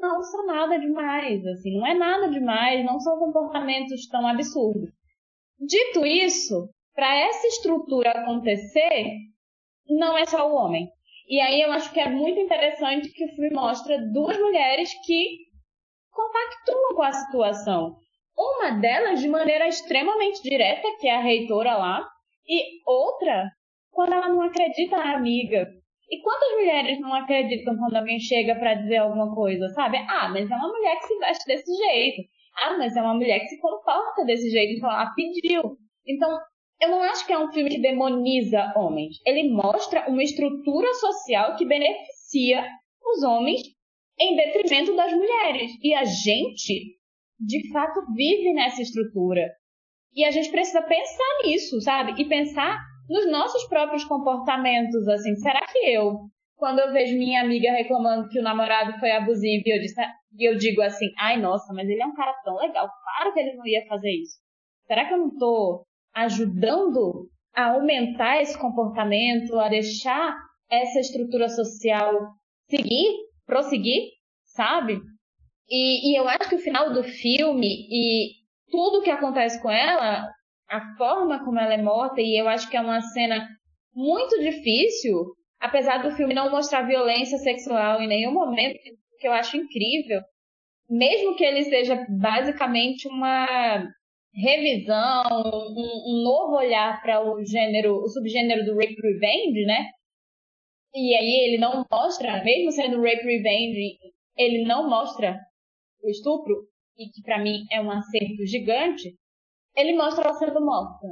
[0.00, 4.90] não são nada demais, assim, não é nada demais, não são comportamentos tão absurdos.
[5.58, 9.12] Dito isso, para essa estrutura acontecer,
[9.88, 10.88] não é só o homem.
[11.28, 15.46] E aí eu acho que é muito interessante que o filme mostra duas mulheres que
[16.10, 17.96] compactuam com a situação.
[18.36, 22.06] Uma delas de maneira extremamente direta, que é a reitora lá,
[22.46, 23.50] e outra
[23.90, 25.66] quando ela não acredita na amiga.
[26.08, 29.98] E quantas mulheres não acreditam quando alguém chega para dizer alguma coisa, sabe?
[30.08, 32.22] Ah, mas é uma mulher que se veste desse jeito.
[32.62, 35.76] Ah, mas é uma mulher que se comporta desse jeito, então ela pediu.
[36.06, 36.38] Então,
[36.80, 39.16] eu não acho que é um filme que demoniza homens.
[39.26, 42.64] Ele mostra uma estrutura social que beneficia
[43.04, 43.62] os homens
[44.18, 45.72] em detrimento das mulheres.
[45.82, 46.96] E a gente,
[47.40, 49.50] de fato, vive nessa estrutura.
[50.14, 52.20] E a gente precisa pensar nisso, sabe?
[52.20, 55.34] E pensar nos nossos próprios comportamentos, assim.
[55.36, 59.76] Será que eu, quando eu vejo minha amiga reclamando que o namorado foi abusivo e
[59.76, 60.00] eu, disse,
[60.38, 63.40] e eu digo assim, ai nossa, mas ele é um cara tão legal, claro que
[63.40, 64.38] ele não ia fazer isso.
[64.86, 70.36] Será que eu não tô ajudando a aumentar esse comportamento, a deixar
[70.70, 72.12] essa estrutura social
[72.68, 73.16] seguir,
[73.46, 74.10] prosseguir,
[74.44, 74.98] sabe?
[75.68, 78.32] E, e eu acho que o final do filme e
[78.70, 80.28] tudo que acontece com ela,
[80.68, 83.48] a forma como ela é morta, e eu acho que é uma cena
[83.94, 88.78] muito difícil, apesar do filme não mostrar violência sexual em nenhum momento,
[89.18, 90.20] que eu acho incrível,
[90.88, 93.86] mesmo que ele seja basicamente uma
[94.34, 99.86] revisão, um, um novo olhar para o gênero, o subgênero do rape revenge, né?
[100.94, 103.96] E aí ele não mostra, mesmo sendo rape revenge,
[104.36, 105.38] ele não mostra
[106.02, 106.54] o estupro,
[106.98, 109.14] e que para mim é um acerto gigante,
[109.76, 111.06] ele mostra ela sendo morta.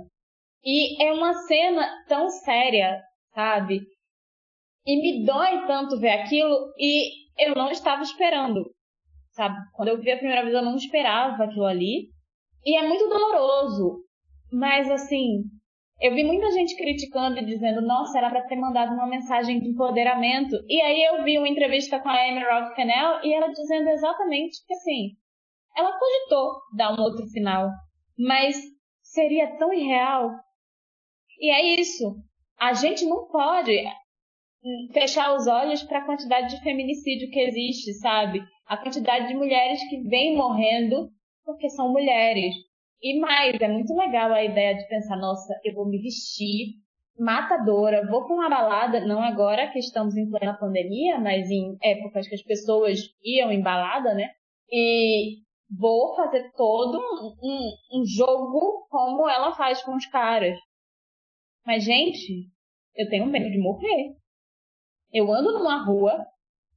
[0.65, 3.03] E é uma cena tão séria,
[3.35, 3.81] sabe?
[4.87, 8.65] E me dói tanto ver aquilo e eu não estava esperando,
[9.33, 9.57] sabe?
[9.75, 12.09] Quando eu vi a primeira vez eu não esperava aquilo ali.
[12.65, 14.05] E é muito doloroso.
[14.51, 15.43] Mas assim,
[16.01, 19.69] eu vi muita gente criticando e dizendo, nossa, era para ter mandado uma mensagem de
[19.69, 20.57] empoderamento.
[20.69, 24.75] E aí eu vi uma entrevista com a Emerald Fennell e ela dizendo exatamente que
[24.75, 25.11] assim,
[25.77, 27.69] ela cogitou dar um outro final,
[28.19, 28.57] mas
[29.03, 30.31] seria tão irreal.
[31.39, 32.17] E é isso.
[32.59, 33.85] A gente não pode
[34.93, 38.43] fechar os olhos para a quantidade de feminicídio que existe, sabe?
[38.67, 41.11] A quantidade de mulheres que vêm morrendo
[41.45, 42.55] porque são mulheres.
[43.03, 46.83] E mais, é muito legal a ideia de pensar, nossa, eu vou me vestir
[47.19, 52.27] matadora, vou para uma balada, não agora que estamos em plena pandemia, mas em épocas
[52.27, 54.31] que as pessoas iam em balada, né?
[54.71, 60.59] E vou fazer todo um, um, um jogo como ela faz com os caras.
[61.67, 62.49] Mas, gente,
[62.95, 64.15] eu tenho medo de morrer.
[65.13, 66.27] Eu ando numa rua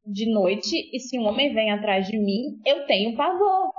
[0.06, 3.71] de noite e se um homem vem atrás de mim, eu tenho pavor.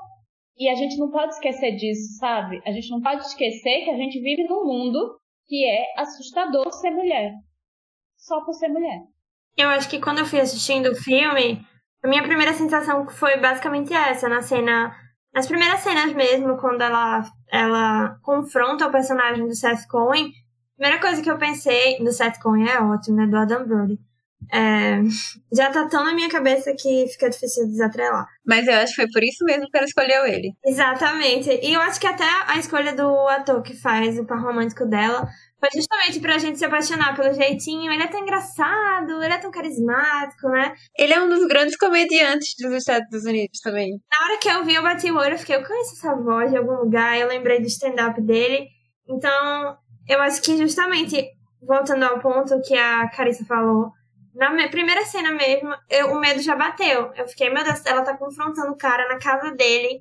[0.57, 2.61] E a gente não pode esquecer disso, sabe?
[2.67, 6.91] A gente não pode esquecer que a gente vive num mundo que é assustador ser
[6.91, 7.33] mulher.
[8.17, 9.01] Só por ser mulher.
[9.57, 11.65] Eu acho que quando eu fui assistindo o filme,
[12.03, 14.95] a minha primeira sensação foi basicamente essa, na cena.
[15.35, 21.01] Nas primeiras cenas mesmo, quando ela, ela confronta o personagem do Seth Cohen, a primeira
[21.01, 21.99] coisa que eu pensei.
[21.99, 23.27] Do Seth Cohen é ótimo, né?
[23.27, 23.99] Do Adam Brody.
[24.53, 25.03] É,
[25.53, 28.27] já tá tão na minha cabeça que fica difícil desatrelar.
[28.47, 30.53] Mas eu acho que foi por isso mesmo que ela escolheu ele.
[30.65, 31.51] Exatamente.
[31.63, 35.29] E eu acho que até a escolha do ator que faz o par romântico dela
[35.61, 37.93] foi justamente pra gente se apaixonar pelo jeitinho.
[37.93, 40.75] Ele é tão engraçado, ele é tão carismático, né?
[40.97, 44.01] Ele é um dos grandes comediantes dos Estados Unidos também.
[44.11, 46.51] Na hora que eu vi, eu bati o olho e fiquei, eu conheço essa voz
[46.51, 47.19] de algum lugar.
[47.19, 48.69] Eu lembrei do stand-up dele.
[49.09, 49.77] Então,
[50.09, 51.27] eu acho que justamente,
[51.61, 53.91] voltando ao ponto que a Carissa falou,
[54.35, 57.13] na primeira cena mesmo, eu, o medo já bateu.
[57.17, 59.99] Eu fiquei, meu Deus, ela tá confrontando o cara na casa dele.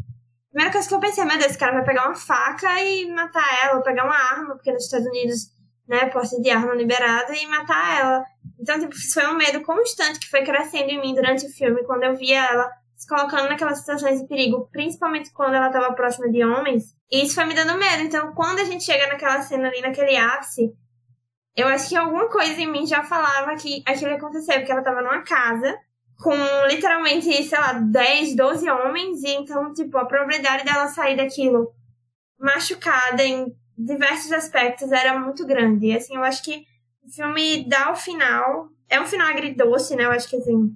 [0.58, 3.46] Primeira coisa que eu pensei, meu Deus, esse cara vai pegar uma faca e matar
[3.63, 5.52] ela, ou pegar uma arma, porque nos Estados Unidos,
[5.88, 8.26] né, posse de arma liberada, e matar ela.
[8.60, 11.84] Então, tipo, isso foi um medo constante que foi crescendo em mim durante o filme,
[11.84, 16.28] quando eu via ela se colocando naquelas situações de perigo, principalmente quando ela estava próxima
[16.28, 16.86] de homens.
[17.12, 18.02] E isso foi me dando medo.
[18.02, 20.74] Então, quando a gente chega naquela cena ali, naquele ápice,
[21.56, 24.84] eu acho que alguma coisa em mim já falava que aquilo ia acontecer, porque ela
[24.84, 25.78] tava numa casa
[26.19, 26.36] com
[26.67, 31.71] literalmente, sei lá, 10, 12 homens, e então, tipo, a probabilidade dela sair daquilo
[32.39, 35.87] machucada em diversos aspectos era muito grande.
[35.87, 36.63] E assim, eu acho que
[37.04, 38.69] o filme dá o final.
[38.89, 40.06] É um final agridoce, né?
[40.06, 40.75] Eu acho que assim.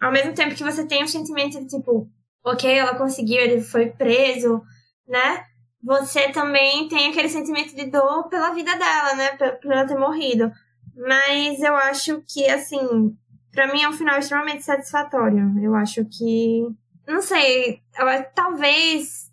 [0.00, 2.08] Ao mesmo tempo que você tem o sentimento de tipo,
[2.44, 4.62] ok, ela conseguiu, ele foi preso,
[5.08, 5.44] né?
[5.82, 9.36] você também tem aquele sentimento de dor pela vida dela, né?
[9.36, 10.50] Por ela ter morrido.
[10.96, 13.16] Mas eu acho que, assim,
[13.58, 15.52] para mim é um final extremamente satisfatório.
[15.60, 16.62] Eu acho que.
[17.04, 19.32] Não sei, eu, talvez.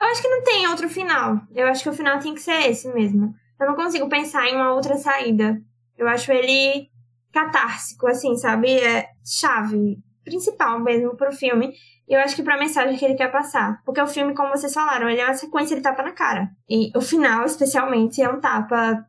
[0.00, 1.40] Eu acho que não tem outro final.
[1.54, 3.32] Eu acho que o final tem que ser esse mesmo.
[3.60, 5.62] Eu não consigo pensar em uma outra saída.
[5.96, 6.88] Eu acho ele
[7.32, 8.68] catársico, assim, sabe?
[8.68, 11.72] É chave principal mesmo pro filme.
[12.08, 13.80] E eu acho que pra mensagem que ele quer passar.
[13.84, 16.50] Porque o filme, como vocês falaram, ele é uma sequência de tapa na cara.
[16.68, 19.06] E o final, especialmente, é um tapa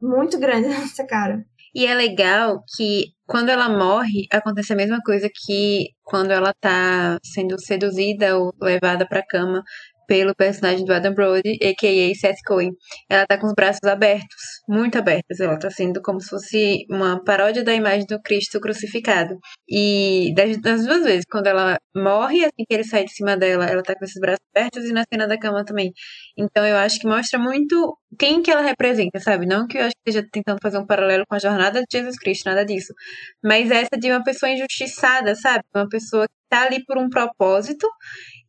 [0.00, 1.44] muito grande nessa cara.
[1.74, 7.18] E é legal que quando ela morre, acontece a mesma coisa que quando ela tá
[7.24, 9.62] sendo seduzida ou levada pra cama
[10.06, 12.14] pelo personagem do Adam Brody, a.k.a.
[12.14, 12.72] Seth Cohen.
[13.08, 15.40] Ela tá com os braços abertos, muito abertos.
[15.40, 19.36] Ela tá sendo como se fosse uma paródia da imagem do Cristo crucificado.
[19.68, 23.66] E das, das duas vezes, quando ela morre, assim que ele sai de cima dela,
[23.66, 25.92] ela tá com esses braços abertos e na cena da cama também.
[26.36, 29.46] Então eu acho que mostra muito quem que ela representa, sabe?
[29.46, 32.16] Não que eu acho que esteja tentando fazer um paralelo com a jornada de Jesus
[32.18, 32.92] Cristo, nada disso.
[33.44, 35.64] Mas essa de uma pessoa injustiçada, sabe?
[35.74, 37.86] Uma pessoa que tá ali por um propósito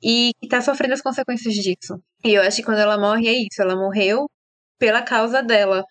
[0.02, 2.02] e que tá sofrendo as consequências disso.
[2.26, 4.28] E eu acho que quando ela morre é isso, ela morreu
[4.80, 5.84] pela causa dela.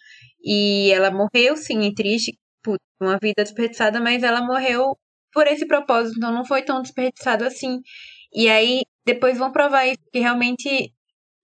[0.44, 4.96] E ela morreu, sim, é triste, por uma vida desperdiçada, mas ela morreu
[5.32, 7.80] por esse propósito, então não foi tão desperdiçado assim.
[8.32, 10.92] E aí, depois vão provar isso, que realmente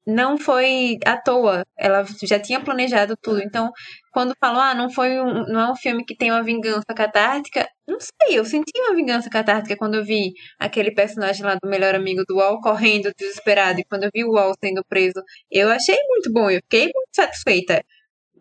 [0.07, 1.65] não foi à toa.
[1.77, 3.41] Ela já tinha planejado tudo.
[3.43, 3.71] Então,
[4.13, 7.69] quando falou, ah, não foi um, não é um filme que tem uma vingança catártica,
[7.87, 11.95] não sei, eu senti uma vingança catártica quando eu vi aquele personagem lá do melhor
[11.95, 15.97] amigo do Wall correndo desesperado e quando eu vi o Wall sendo preso, eu achei
[16.09, 17.83] muito bom, eu fiquei muito satisfeita.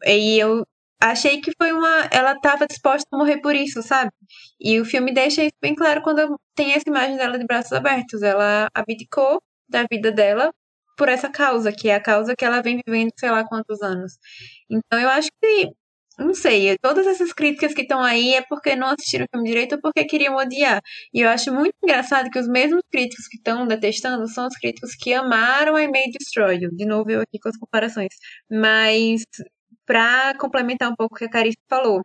[0.06, 0.64] E eu
[1.02, 2.08] achei que foi uma.
[2.12, 4.12] Ela estava disposta a morrer por isso, sabe?
[4.60, 8.22] E o filme deixa isso bem claro quando tem essa imagem dela de braços abertos.
[8.24, 10.52] Ela abdicou da vida dela
[11.02, 14.20] por essa causa, que é a causa que ela vem vivendo sei lá quantos anos.
[14.70, 15.72] Então eu acho que,
[16.20, 19.76] não sei, todas essas críticas que estão aí é porque não assistiram o filme direito
[19.76, 20.80] ou porque queriam odiar.
[21.14, 24.94] E eu acho muito engraçado que os mesmos críticos que estão detestando são os críticos
[24.96, 26.60] que amaram a May Destroy.
[26.60, 28.14] De novo, eu aqui com as comparações.
[28.52, 29.24] Mas,
[29.86, 32.02] para complementar um pouco o que a Carice falou,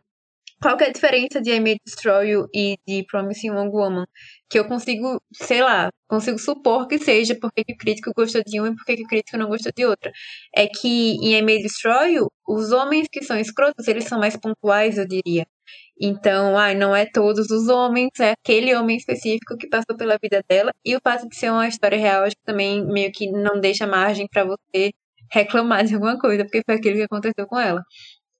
[0.61, 4.05] qual que é a diferença de I May Destroy You e de Promising Young Woman?
[4.49, 8.59] Que eu consigo, sei lá, consigo supor que seja porque que o crítico gostou de
[8.61, 10.11] um e porque que o crítico não gostou de outra.
[10.55, 14.35] É que em I May Destroy You, os homens que são escrotos, eles são mais
[14.37, 15.45] pontuais, eu diria.
[15.99, 20.43] Então, ai, não é todos os homens, é aquele homem específico que passou pela vida
[20.47, 20.71] dela.
[20.85, 23.87] E o fato de ser uma história real, acho que também meio que não deixa
[23.87, 24.91] margem para você
[25.31, 27.81] reclamar de alguma coisa, porque foi aquilo que aconteceu com ela.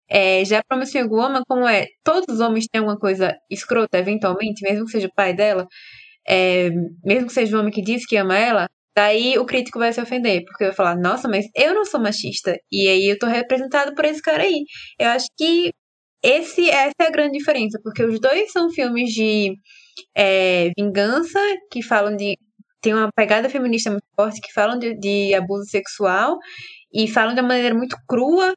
[0.09, 4.85] É, já Promising Woman, como é, todos os homens têm alguma coisa escrota, eventualmente, mesmo
[4.85, 5.67] que seja o pai dela,
[6.27, 6.69] é,
[7.03, 10.01] mesmo que seja o homem que diz que ama ela, daí o crítico vai se
[10.01, 13.93] ofender, porque vai falar, nossa, mas eu não sou machista, e aí eu tô representado
[13.95, 14.63] por esse cara aí.
[14.99, 15.71] Eu acho que
[16.23, 19.53] esse, essa é a grande diferença, porque os dois são filmes de
[20.15, 21.39] é, vingança,
[21.71, 22.37] que falam de.
[22.81, 26.37] tem uma pegada feminista muito forte, que falam de, de abuso sexual,
[26.93, 28.53] e falam de uma maneira muito crua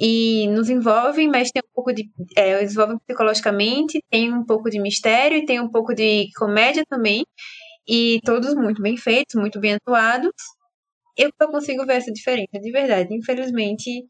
[0.00, 2.10] e nos envolvem, mas tem um pouco de.
[2.36, 7.24] É, envolvem psicologicamente, tem um pouco de mistério e tem um pouco de comédia também.
[7.86, 10.32] E todos muito bem feitos, muito bem atuados.
[11.16, 13.14] Eu só consigo ver essa diferença, de verdade.
[13.14, 14.04] Infelizmente,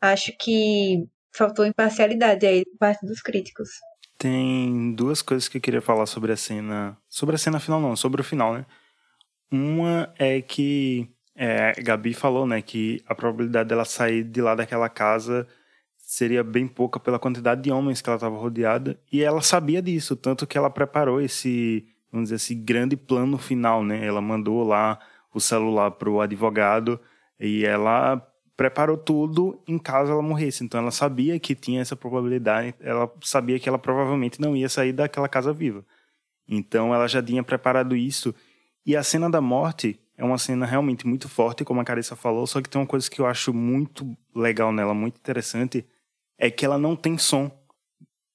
[0.00, 1.04] acho que
[1.34, 3.68] faltou imparcialidade aí por parte dos críticos.
[4.18, 6.98] Tem duas coisas que eu queria falar sobre a cena.
[7.08, 8.66] Sobre a cena final, não, sobre o final, né?
[9.50, 11.08] Uma é que
[11.42, 15.48] é, Gabi falou, né, que a probabilidade dela sair de lá daquela casa
[15.96, 20.14] seria bem pouca pela quantidade de homens que ela estava rodeada, e ela sabia disso,
[20.14, 24.04] tanto que ela preparou esse, vamos dizer, esse grande plano final, né?
[24.04, 24.98] Ela mandou lá
[25.32, 27.00] o celular para o advogado
[27.38, 28.20] e ela
[28.54, 30.62] preparou tudo em caso ela morresse.
[30.62, 34.92] Então ela sabia que tinha essa probabilidade, ela sabia que ela provavelmente não ia sair
[34.92, 35.86] daquela casa viva.
[36.46, 38.34] Então ela já tinha preparado isso.
[38.84, 42.46] E a cena da morte é uma cena realmente muito forte, como a Carissa falou,
[42.46, 45.82] só que tem uma coisa que eu acho muito legal nela, muito interessante,
[46.36, 47.50] é que ela não tem som.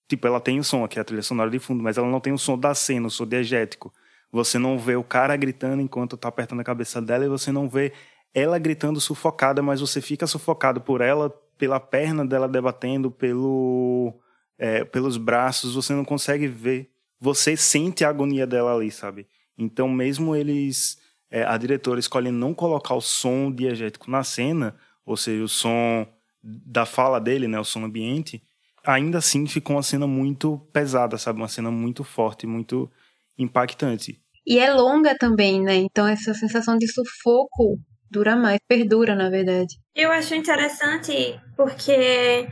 [0.09, 2.19] Tipo, ela tem o som, aqui é a trilha sonora de fundo, mas ela não
[2.19, 3.93] tem o som da cena, o som diegético.
[4.31, 7.69] Você não vê o cara gritando enquanto tá apertando a cabeça dela e você não
[7.69, 7.93] vê
[8.33, 14.11] ela gritando sufocada, mas você fica sufocado por ela, pela perna dela debatendo, pelo,
[14.57, 16.89] é, pelos braços, você não consegue ver.
[17.19, 19.27] Você sente a agonia dela ali, sabe?
[19.55, 21.04] Então, mesmo eles
[21.35, 24.73] é, a diretora escolhe não colocar o som diegético na cena,
[25.05, 26.07] ou seja, o som
[26.41, 28.41] da fala dele, né, o som ambiente,
[28.85, 31.39] ainda assim ficou uma cena muito pesada, sabe?
[31.39, 32.89] Uma cena muito forte, muito
[33.37, 34.17] impactante.
[34.47, 35.75] E é longa também, né?
[35.75, 37.79] Então essa sensação de sufoco
[38.09, 39.75] dura mais, perdura, na verdade.
[39.93, 42.47] Eu acho interessante porque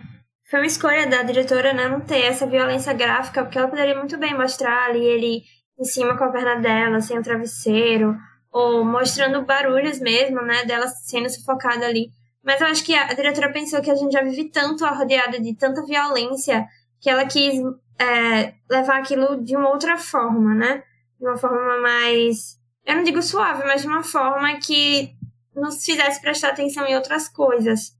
[0.49, 4.17] foi uma escolha da diretora né, não ter essa violência gráfica, porque ela poderia muito
[4.17, 5.41] bem mostrar ali ele
[5.79, 8.17] em cima com a perna dela, sem o travesseiro,
[8.53, 12.11] ou mostrando barulhos mesmo, né, dela sendo sufocada ali.
[12.43, 15.55] Mas eu acho que a diretora pensou que a gente já vive tanto rodeada de
[15.55, 16.65] tanta violência
[17.01, 17.59] que ela quis
[17.99, 20.83] é, levar aquilo de uma outra forma, né?
[21.19, 25.15] De uma forma mais, eu não digo suave, mas de uma forma que
[25.55, 27.95] nos fizesse prestar atenção em outras coisas.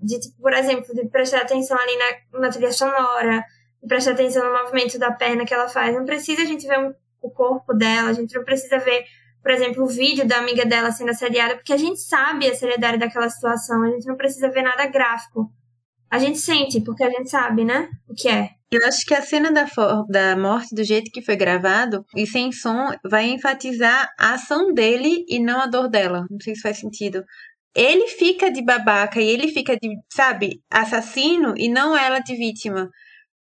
[0.00, 3.44] De, tipo, por exemplo, de prestar atenção ali na, na trilha sonora,
[3.82, 5.94] de prestar atenção no movimento da perna que ela faz.
[5.94, 9.04] Não precisa a gente ver um, o corpo dela, a gente não precisa ver,
[9.46, 12.98] por exemplo, o vídeo da amiga dela sendo assediada, porque a gente sabe a seriedade
[12.98, 15.48] daquela situação, a gente não precisa ver nada gráfico.
[16.10, 17.88] A gente sente, porque a gente sabe, né?
[18.08, 18.48] O que é.
[18.72, 19.64] Eu acho que a cena da,
[20.08, 25.24] da morte, do jeito que foi gravado, e sem som, vai enfatizar a ação dele
[25.28, 26.26] e não a dor dela.
[26.28, 27.22] Não sei se faz sentido.
[27.72, 32.90] Ele fica de babaca e ele fica de, sabe, assassino e não ela de vítima.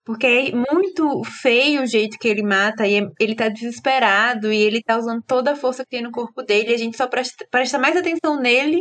[0.05, 4.57] Porque é muito feio o jeito que ele mata, e é, ele tá desesperado, e
[4.57, 7.07] ele tá usando toda a força que tem no corpo dele, e a gente só
[7.07, 8.79] presta, presta mais atenção nele,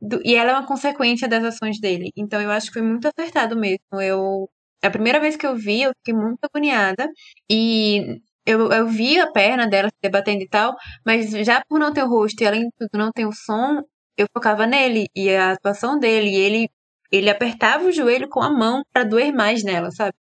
[0.00, 2.10] do, e ela é uma consequência das ações dele.
[2.16, 4.00] Então eu acho que foi muito acertado mesmo.
[4.00, 4.48] Eu
[4.82, 7.08] a primeira vez que eu vi, eu fiquei muito agoniada.
[7.50, 11.92] E eu, eu vi a perna dela se debatendo e tal, mas já por não
[11.92, 13.82] ter o rosto e além de tudo não ter o som,
[14.16, 16.30] eu focava nele e a atuação dele.
[16.30, 16.70] E ele,
[17.10, 20.14] ele apertava o joelho com a mão para doer mais nela, sabe?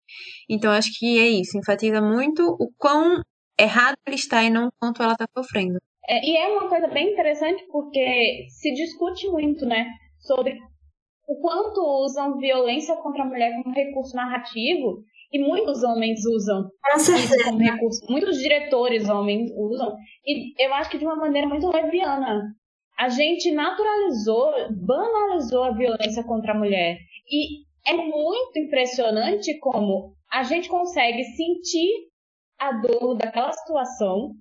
[0.50, 1.58] Então acho que é isso.
[1.58, 3.22] Enfatiza muito o quão
[3.60, 5.78] errado ele está e não o quanto ela está sofrendo.
[6.08, 9.86] É, e é uma coisa bem interessante porque se discute muito, né?
[10.20, 10.58] Sobre
[11.28, 16.68] o quanto usam violência contra a mulher como recurso narrativo, e muitos homens usam
[16.98, 21.68] isso como recurso, muitos diretores homens usam, e eu acho que de uma maneira muito
[21.68, 22.42] leviana.
[23.00, 24.52] A gente naturalizou,
[24.86, 26.97] banalizou a violência contra a mulher.
[27.32, 31.89] E é muito impressionante como a gente consegue sentir
[32.60, 34.32] a dor daquela situação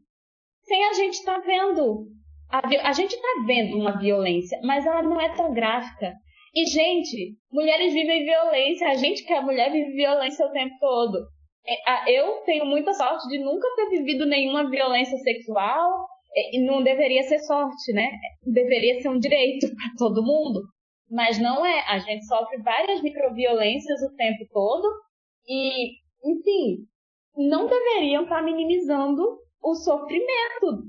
[0.64, 2.08] sem a gente estar tá vendo.
[2.50, 6.14] A, a gente está vendo uma violência, mas ela não é tão gráfica.
[6.54, 8.88] E, gente, mulheres vivem violência.
[8.88, 11.18] A gente que é mulher vive violência o tempo todo.
[11.64, 16.08] É, eu tenho muita sorte de nunca ter vivido nenhuma violência sexual.
[16.34, 18.10] É, não deveria ser sorte, né?
[18.42, 20.62] Deveria ser um direito para todo mundo.
[21.10, 21.84] Mas não é.
[21.88, 24.88] A gente sofre várias microviolências o tempo todo.
[25.46, 25.92] E,
[26.24, 26.84] enfim,
[27.36, 29.22] não deveriam estar minimizando
[29.62, 30.84] o sofrimento,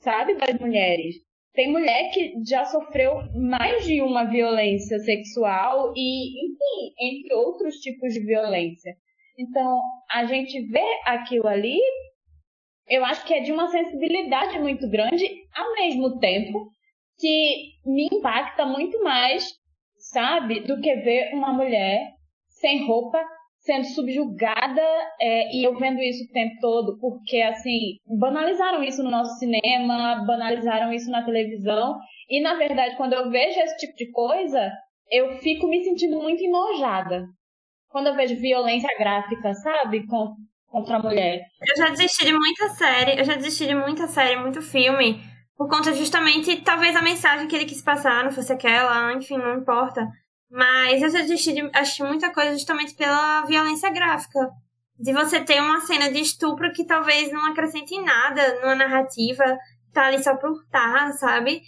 [0.00, 1.16] sabe, das mulheres.
[1.54, 8.14] Tem mulher que já sofreu mais de uma violência sexual e, enfim, entre outros tipos
[8.14, 8.94] de violência.
[9.38, 11.78] Então, a gente vê aquilo ali,
[12.92, 15.24] eu acho que é de uma sensibilidade muito grande,
[15.56, 16.68] ao mesmo tempo
[17.18, 19.48] que me impacta muito mais,
[19.96, 22.06] sabe, do que ver uma mulher
[22.48, 23.18] sem roupa
[23.60, 24.82] sendo subjugada
[25.20, 30.24] é, e eu vendo isso o tempo todo, porque assim, banalizaram isso no nosso cinema,
[30.26, 31.96] banalizaram isso na televisão,
[32.28, 34.70] e na verdade, quando eu vejo esse tipo de coisa,
[35.08, 37.24] eu fico me sentindo muito enojada.
[37.88, 40.06] Quando eu vejo violência gráfica, sabe?
[40.06, 40.34] Com,
[40.72, 41.46] contra a mulher.
[41.60, 45.22] Eu já desisti de muita série, eu já desisti de muita série, muito filme,
[45.56, 49.58] por conta justamente, talvez a mensagem que ele quis passar não fosse aquela, enfim, não
[49.58, 50.08] importa.
[50.50, 54.50] Mas eu já assisti, assisti muita coisa justamente pela violência gráfica.
[54.98, 59.44] De você ter uma cena de estupro que talvez não acrescente nada numa narrativa,
[59.92, 61.62] tá ali só por tá, sabe?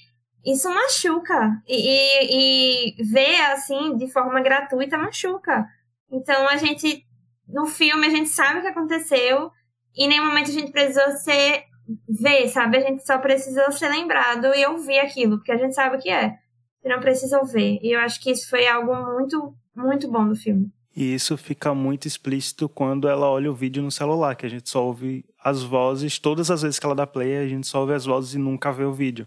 [0.45, 1.63] Isso machuca.
[1.67, 5.67] E, e, e ver assim, de forma gratuita, machuca.
[6.11, 7.05] Então a gente,
[7.49, 9.51] no filme, a gente sabe o que aconteceu
[9.95, 11.65] e em nenhum momento a gente precisou ser
[12.09, 12.79] ver, sabe?
[12.79, 16.11] A gente só precisou ser lembrado e ouvir aquilo, porque a gente sabe o que
[16.11, 16.39] é
[16.85, 17.79] e não precisam ver.
[17.83, 20.71] E eu acho que isso foi algo muito, muito bom do filme.
[20.97, 24.69] E isso fica muito explícito quando ela olha o vídeo no celular, que a gente
[24.69, 27.95] só ouve as vozes, todas as vezes que ela dá play, a gente só ouve
[27.95, 29.27] as vozes e nunca vê o vídeo.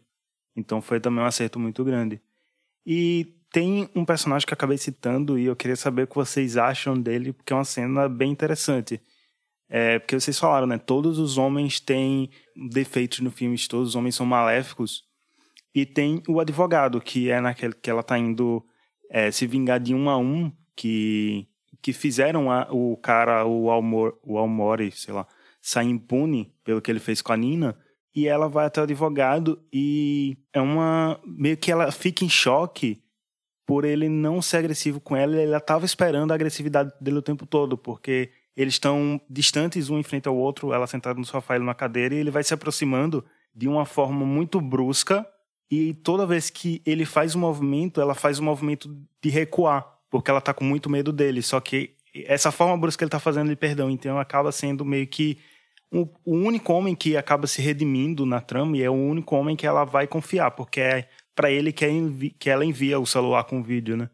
[0.56, 2.22] Então foi também um acerto muito grande.
[2.86, 6.58] E tem um personagem que eu acabei citando e eu queria saber o que vocês
[6.58, 9.02] acham dele, porque é uma cena bem interessante.
[9.68, 10.78] É, porque vocês falaram, né?
[10.78, 12.30] Todos os homens têm
[12.70, 15.06] defeitos no filme, todos os homens são maléficos.
[15.74, 18.64] E tem o advogado, que é naquele que ela tá indo
[19.10, 21.48] é, se vingar de um a um, que,
[21.82, 25.26] que fizeram a, o cara, o, Almor, o Almore, sei lá,
[25.60, 27.76] sair impune pelo que ele fez com a Nina.
[28.14, 31.20] E ela vai até o advogado e é uma.
[31.26, 33.02] meio que ela fica em choque
[33.68, 35.36] por ele não ser agressivo com ela.
[35.36, 40.04] Ela estava esperando a agressividade dele o tempo todo, porque eles estão distantes um em
[40.04, 43.24] frente ao outro, ela sentada no sofá, ele na cadeira, e ele vai se aproximando
[43.54, 45.28] de uma forma muito brusca
[45.70, 48.90] e toda vez que ele faz um movimento, ela faz um movimento
[49.22, 51.42] de recuar, porque ela tá com muito medo dele.
[51.42, 51.94] Só que
[52.26, 55.38] essa forma brusca que ele tá fazendo de perdão, então acaba sendo meio que
[55.92, 59.66] o único homem que acaba se redimindo na trama e é o único homem que
[59.66, 61.90] ela vai confiar, porque é para ele que, é
[62.40, 64.10] que ela envia o celular com vídeo, né?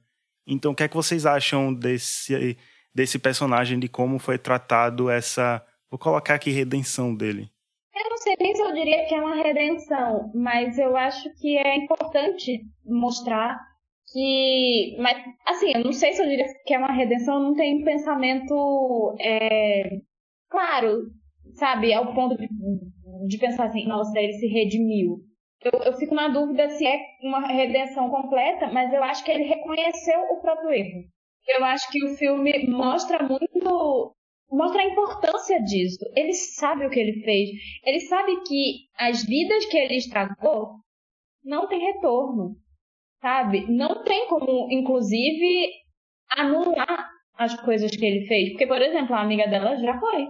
[0.45, 2.57] Então, o que é que vocês acham desse
[2.93, 7.49] desse personagem, de como foi tratado essa, vou colocar aqui, redenção dele.
[7.95, 11.57] Eu não sei nem se eu diria que é uma redenção, mas eu acho que
[11.57, 13.57] é importante mostrar
[14.11, 14.95] que.
[14.99, 15.17] Mas,
[15.47, 19.15] assim, eu não sei se eu diria que é uma redenção, não tenho um pensamento.
[19.19, 19.89] É,
[20.49, 21.03] claro,
[21.53, 22.47] sabe, ao ponto de,
[23.27, 25.19] de pensar assim, nossa, ele se redimiu.
[25.63, 29.43] Eu, eu fico na dúvida se é uma redenção completa, mas eu acho que ele
[29.43, 31.03] reconheceu o próprio erro.
[31.47, 34.15] Eu acho que o filme mostra muito.
[34.51, 36.05] Mostra a importância disso.
[36.15, 37.49] Ele sabe o que ele fez.
[37.83, 40.75] Ele sabe que as vidas que ele estragou
[41.43, 42.55] não tem retorno.
[43.21, 43.65] Sabe?
[43.71, 45.69] Não tem como, inclusive,
[46.29, 48.49] anular as coisas que ele fez.
[48.49, 50.27] Porque, por exemplo, a amiga dela já foi.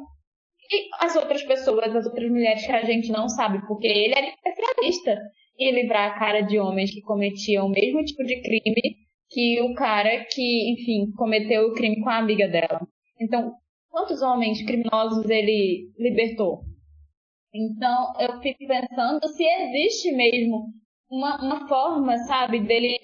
[0.72, 4.28] E as outras pessoas, as outras mulheres que a gente não sabe, porque ele era
[4.28, 5.20] especialista
[5.60, 9.74] em livrar a cara de homens que cometiam o mesmo tipo de crime que o
[9.74, 12.82] cara que, enfim, cometeu o crime com a amiga dela.
[13.20, 13.54] Então,
[13.90, 16.62] quantos homens criminosos ele libertou?
[17.54, 20.68] Então, eu fico pensando se existe mesmo
[21.10, 22.98] uma, uma forma, sabe, dele.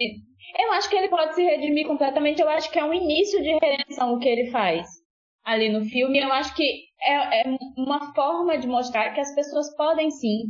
[0.58, 2.42] Eu acho que ele pode se redimir completamente.
[2.42, 4.99] Eu acho que é um início de redenção o que ele faz
[5.44, 6.20] ali no filme.
[6.20, 10.44] Eu acho que é, é uma forma de mostrar que as pessoas podem sim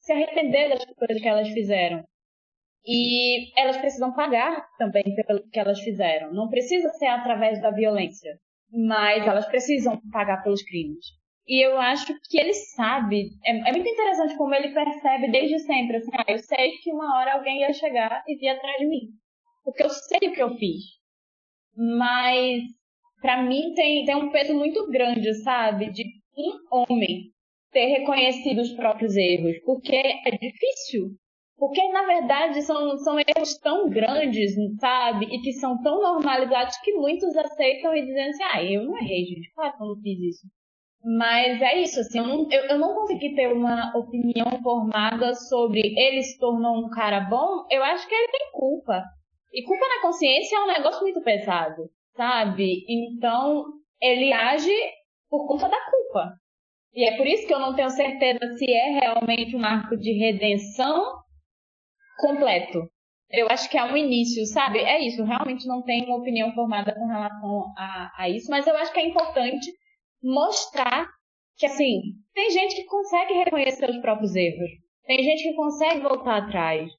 [0.00, 2.04] se arrepender das coisas que elas fizeram.
[2.86, 6.32] E elas precisam pagar também pelo que elas fizeram.
[6.32, 8.38] Não precisa ser através da violência,
[8.70, 11.04] mas elas precisam pagar pelos crimes.
[11.48, 15.96] E eu acho que ele sabe, é, é muito interessante como ele percebe desde sempre,
[15.96, 19.10] assim, ah, eu sei que uma hora alguém ia chegar e vir atrás de mim.
[19.64, 20.82] Porque eu sei o que eu fiz.
[21.76, 22.62] Mas
[23.26, 25.90] para mim tem, tem um peso muito grande, sabe?
[25.90, 26.04] De
[26.38, 27.32] um homem
[27.72, 31.08] ter reconhecido os próprios erros, porque é difícil.
[31.58, 35.26] Porque, na verdade, são, são erros tão grandes, sabe?
[35.26, 39.24] E que são tão normalizados que muitos aceitam e dizem assim, ah, eu não errei,
[39.24, 40.46] gente, claro que eu não fiz isso.
[41.18, 45.80] Mas é isso, assim, eu não, eu, eu não consegui ter uma opinião formada sobre
[45.80, 49.02] ele se tornou um cara bom, eu acho que ele tem culpa.
[49.52, 52.84] E culpa na consciência é um negócio muito pesado sabe?
[52.88, 53.64] Então,
[54.00, 54.72] ele age
[55.28, 56.32] por conta da culpa.
[56.94, 60.12] E é por isso que eu não tenho certeza se é realmente um arco de
[60.12, 61.20] redenção
[62.18, 62.88] completo.
[63.30, 64.78] Eu acho que é um início, sabe?
[64.78, 68.76] É isso, realmente não tenho uma opinião formada com relação a, a isso, mas eu
[68.76, 69.70] acho que é importante
[70.22, 71.06] mostrar
[71.56, 72.00] que, assim,
[72.34, 74.70] tem gente que consegue reconhecer os próprios erros.
[75.06, 76.90] Tem gente que consegue voltar atrás.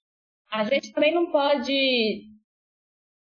[0.52, 2.22] A gente também não pode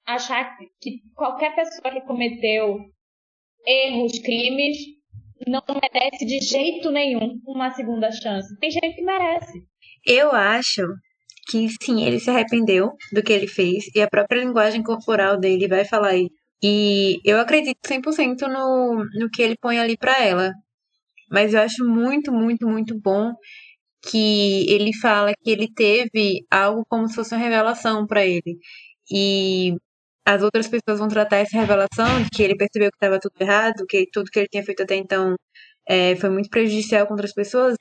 [0.05, 2.77] achar que qualquer pessoa que cometeu
[3.65, 4.77] erros, crimes,
[5.47, 8.57] não merece de jeito nenhum uma segunda chance.
[8.59, 9.63] Tem gente que merece.
[10.05, 10.81] Eu acho
[11.49, 15.67] que sim, ele se arrependeu do que ele fez e a própria linguagem corporal dele
[15.67, 16.29] vai falar aí.
[16.61, 20.53] E eu acredito 100% no, no que ele põe ali para ela.
[21.29, 23.33] Mas eu acho muito, muito, muito bom
[24.09, 28.57] que ele fala que ele teve algo como se fosse uma revelação para ele.
[29.11, 29.75] E
[30.25, 33.85] as outras pessoas vão tratar essa revelação de que ele percebeu que estava tudo errado,
[33.87, 35.35] que tudo que ele tinha feito até então
[35.87, 37.75] é, foi muito prejudicial contra as pessoas.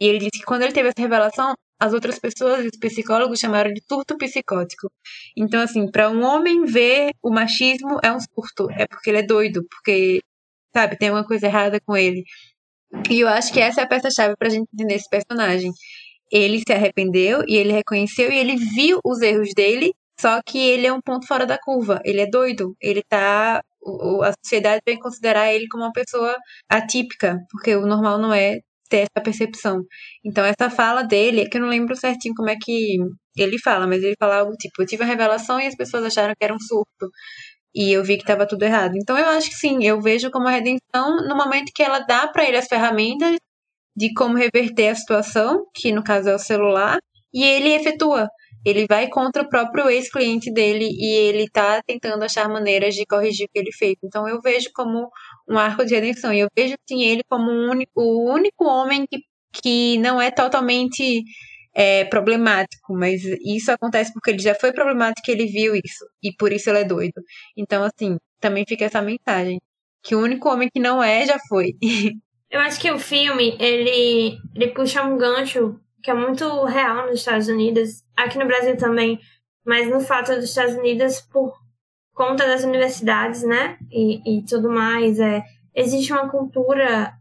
[0.00, 3.72] E ele disse que quando ele teve essa revelação, as outras pessoas, os psicólogos, chamaram
[3.72, 4.88] de surto psicótico.
[5.36, 9.22] Então, assim, para um homem ver o machismo é um surto, é porque ele é
[9.22, 10.20] doido, porque,
[10.74, 12.24] sabe, tem uma coisa errada com ele.
[13.10, 15.72] E eu acho que essa é a peça-chave pra gente entender esse personagem.
[16.30, 20.86] Ele se arrependeu e ele reconheceu e ele viu os erros dele só que ele
[20.86, 22.00] é um ponto fora da curva.
[22.04, 22.76] Ele é doido.
[22.80, 23.62] Ele tá.
[24.22, 26.36] A sociedade vem considerar ele como uma pessoa
[26.68, 29.82] atípica, porque o normal não é ter essa percepção.
[30.24, 32.98] Então, essa fala dele, é que eu não lembro certinho como é que
[33.36, 36.34] ele fala, mas ele fala algo tipo: Eu tive a revelação e as pessoas acharam
[36.38, 37.10] que era um surto.
[37.74, 38.94] E eu vi que estava tudo errado.
[38.96, 42.28] Então, eu acho que sim, eu vejo como a redenção no momento que ela dá
[42.28, 43.36] para ele as ferramentas
[43.96, 46.98] de como reverter a situação, que no caso é o celular,
[47.32, 48.28] e ele efetua
[48.64, 53.46] ele vai contra o próprio ex-cliente dele e ele tá tentando achar maneiras de corrigir
[53.46, 53.96] o que ele fez.
[54.02, 55.08] Então eu vejo como
[55.48, 56.32] um arco de redenção.
[56.32, 59.18] E eu vejo sim ele como um único, o único homem que,
[59.52, 61.22] que não é totalmente
[61.74, 66.04] é, problemático, mas isso acontece porque ele já foi problemático e ele viu isso.
[66.22, 67.20] E por isso ele é doido.
[67.56, 69.60] Então, assim, também fica essa mensagem.
[70.04, 71.74] Que o único homem que não é, já foi.
[72.50, 77.20] Eu acho que o filme, ele, ele puxa um gancho que é muito real nos
[77.20, 79.20] Estados Unidos, aqui no Brasil também,
[79.64, 81.54] mas no fato dos Estados Unidos, por
[82.12, 85.42] conta das universidades, né, e, e tudo mais, é,
[85.74, 87.14] existe uma cultura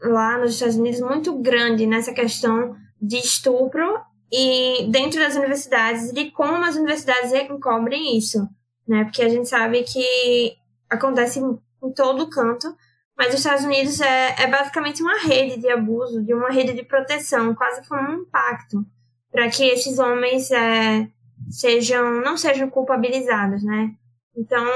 [0.00, 3.98] lá nos Estados Unidos muito grande nessa questão de estupro
[4.30, 8.46] e dentro das universidades, de como as universidades encobrem isso,
[8.86, 10.54] né, porque a gente sabe que
[10.88, 12.74] acontece em todo canto.
[13.16, 16.82] Mas os Estados Unidos é, é basicamente uma rede de abuso, de uma rede de
[16.82, 18.84] proteção, quase como um pacto,
[19.30, 21.08] para que esses homens é,
[21.50, 23.92] sejam não sejam culpabilizados, né?
[24.36, 24.66] Então,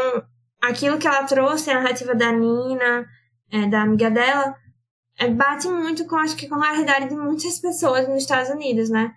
[0.61, 3.07] aquilo que ela trouxe, a narrativa da Nina,
[3.51, 4.55] é, da amiga dela,
[5.18, 8.91] é, bate muito com, acho que, com a realidade de muitas pessoas nos Estados Unidos,
[8.91, 9.14] né?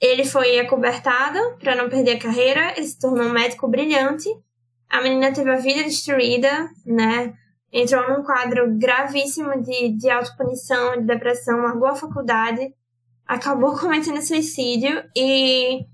[0.00, 4.28] Ele foi acobertado para não perder a carreira, ele se tornou um médico brilhante,
[4.88, 7.34] a menina teve a vida destruída, né?
[7.72, 12.74] Entrou num quadro gravíssimo de, de autopunição, de depressão, largou a faculdade,
[13.26, 15.86] acabou cometendo suicídio e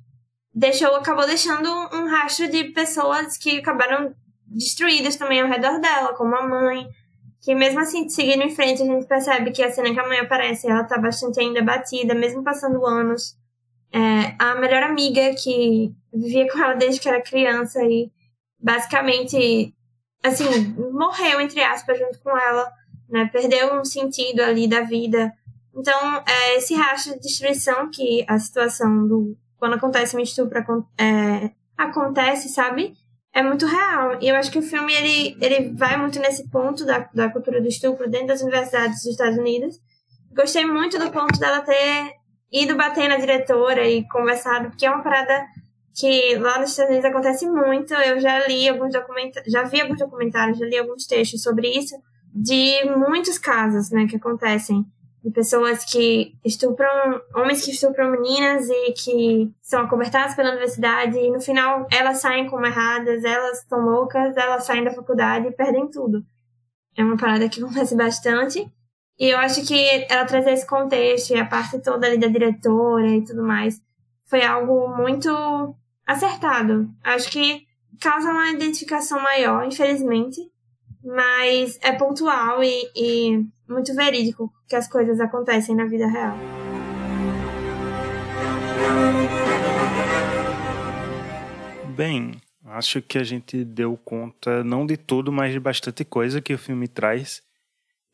[0.55, 4.15] deixou, acabou deixando um rastro de pessoas que acabaram
[4.47, 6.89] destruídas também ao redor dela, como a mãe,
[7.43, 10.19] que mesmo assim, seguindo em frente, a gente percebe que a cena que a mãe
[10.19, 13.37] aparece, ela tá bastante ainda batida, mesmo passando anos.
[13.93, 18.11] É, a melhor amiga que vivia com ela desde que era criança e
[18.59, 19.73] basicamente,
[20.27, 22.71] assim, morreu, entre aspas, junto com ela,
[23.09, 23.29] né?
[23.33, 25.33] Perdeu um sentido ali da vida.
[25.75, 29.37] Então, é, esse rastro de destruição que a situação do...
[29.59, 30.59] Quando acontece um estupro,
[30.99, 32.95] é, acontece, sabe?
[33.37, 34.17] é muito real.
[34.19, 37.61] E eu acho que o filme ele, ele vai muito nesse ponto da, da cultura
[37.61, 39.79] do estupro dentro das universidades dos Estados Unidos.
[40.35, 42.15] Gostei muito do ponto dela ter
[42.51, 45.45] ido bater na diretora e conversado, porque é uma parada
[45.97, 47.95] que lá nos Estados Unidos acontece muito.
[47.95, 51.97] Eu já li alguns documentários, já vi alguns documentários, já li alguns textos sobre isso,
[52.33, 54.85] de muitos casos, né, que acontecem
[55.25, 61.33] de pessoas que estupram, homens que estupram meninas e que são acobertadas pela universidade e
[61.33, 65.91] no final elas saem como erradas, elas estão loucas, elas saem da faculdade e perdem
[65.91, 66.25] tudo.
[66.97, 68.71] É uma parada que acontece bastante.
[69.19, 73.09] E eu acho que ela trazer esse contexto e a parte toda ali da diretora
[73.09, 73.81] e tudo mais
[74.27, 75.75] foi algo muito
[76.07, 76.89] acertado.
[77.03, 77.67] Acho que
[78.01, 80.41] causa uma identificação maior, infelizmente,
[81.05, 86.37] mas é pontual e, e muito verídico que as coisas acontecem na vida real.
[91.97, 92.33] Bem,
[92.65, 96.59] acho que a gente deu conta não de tudo, mas de bastante coisa que o
[96.59, 97.43] filme traz.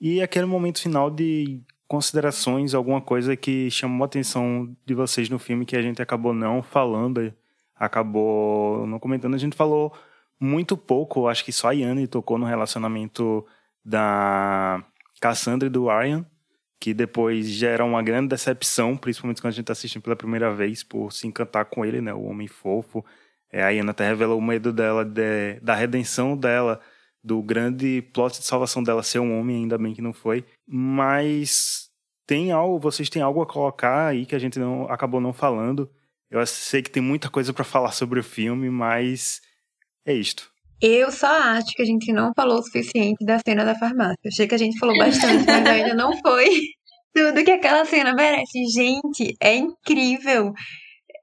[0.01, 5.39] E aquele momento final de considerações, alguma coisa que chamou a atenção de vocês no
[5.39, 7.35] filme que a gente acabou não falando,
[7.83, 9.35] acabou não comentando.
[9.35, 9.93] A gente falou
[10.41, 13.45] muito pouco, acho que só a Yanni tocou no relacionamento
[13.85, 14.83] da
[15.21, 16.25] Cassandra e do Ryan,
[16.81, 20.83] que depois gera uma grande decepção, principalmente quando a gente está assistindo pela primeira vez,
[20.85, 22.15] por se encantar com ele, né?
[22.15, 23.05] O homem fofo.
[23.51, 26.81] É, a Iana até revelou o medo dela de, da redenção dela,
[27.23, 30.45] do grande plot de salvação dela ser um homem, ainda bem que não foi.
[30.67, 31.91] Mas
[32.27, 35.91] tem algo, vocês têm algo a colocar aí que a gente não acabou não falando.
[36.33, 39.43] Eu sei que tem muita coisa para falar sobre o filme, mas
[40.07, 40.51] é isto.
[40.81, 44.17] Eu só acho que a gente não falou o suficiente da cena da farmácia.
[44.27, 46.49] Achei que a gente falou bastante, mas ainda não foi
[47.15, 48.65] tudo que aquela cena merece.
[48.75, 50.55] Gente, é incrível.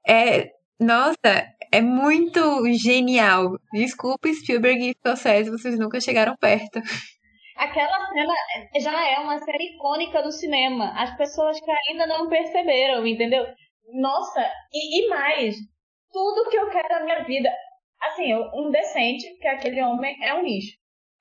[0.06, 0.48] É,
[0.78, 2.40] nossa, é muito
[2.74, 3.58] genial.
[3.72, 6.80] Desculpa, Spielberg e Scorsese, vocês nunca chegaram perto.
[7.56, 8.32] Aquela cena
[8.80, 10.92] já é uma série icônica do cinema.
[10.96, 13.44] As pessoas que ainda não perceberam, entendeu?
[13.92, 14.40] Nossa,
[14.72, 15.56] e, e mais,
[16.12, 17.50] tudo que eu quero na minha vida
[18.00, 20.76] assim, um decente, porque aquele homem é um lixo.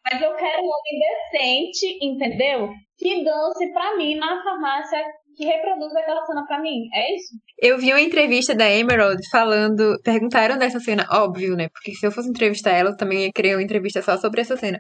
[0.06, 2.74] Mas eu quero um homem decente, entendeu?
[2.98, 5.04] Que dance pra mim na farmácia,
[5.36, 6.90] que reproduz aquela cena pra mim.
[6.94, 7.36] É isso?
[7.58, 10.00] Eu vi uma entrevista da Emerald falando.
[10.04, 11.70] Perguntaram dessa cena, óbvio, né?
[11.70, 14.58] Porque se eu fosse entrevistar ela, eu também ia querer uma entrevista só sobre essa
[14.58, 14.80] cena.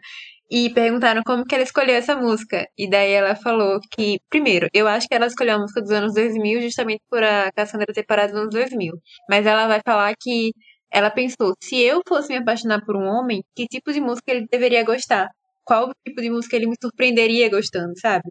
[0.51, 2.65] E perguntaram como que ela escolheu essa música.
[2.77, 6.13] E daí ela falou que, primeiro, eu acho que ela escolheu a música dos anos
[6.13, 8.93] 2000 justamente por a Cassandra ter parado nos anos 2000.
[9.29, 10.51] Mas ela vai falar que
[10.91, 14.47] ela pensou: se eu fosse me apaixonar por um homem, que tipo de música ele
[14.51, 15.29] deveria gostar?
[15.69, 18.23] Qual tipo de música ele me surpreenderia gostando, sabe?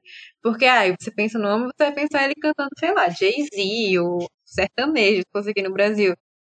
[0.42, 4.26] Porque, ah, você pensa no homem, você vai pensar ele cantando, sei lá, Jay-Z ou
[4.44, 6.14] sertanejo, se fosse aqui no Brasil.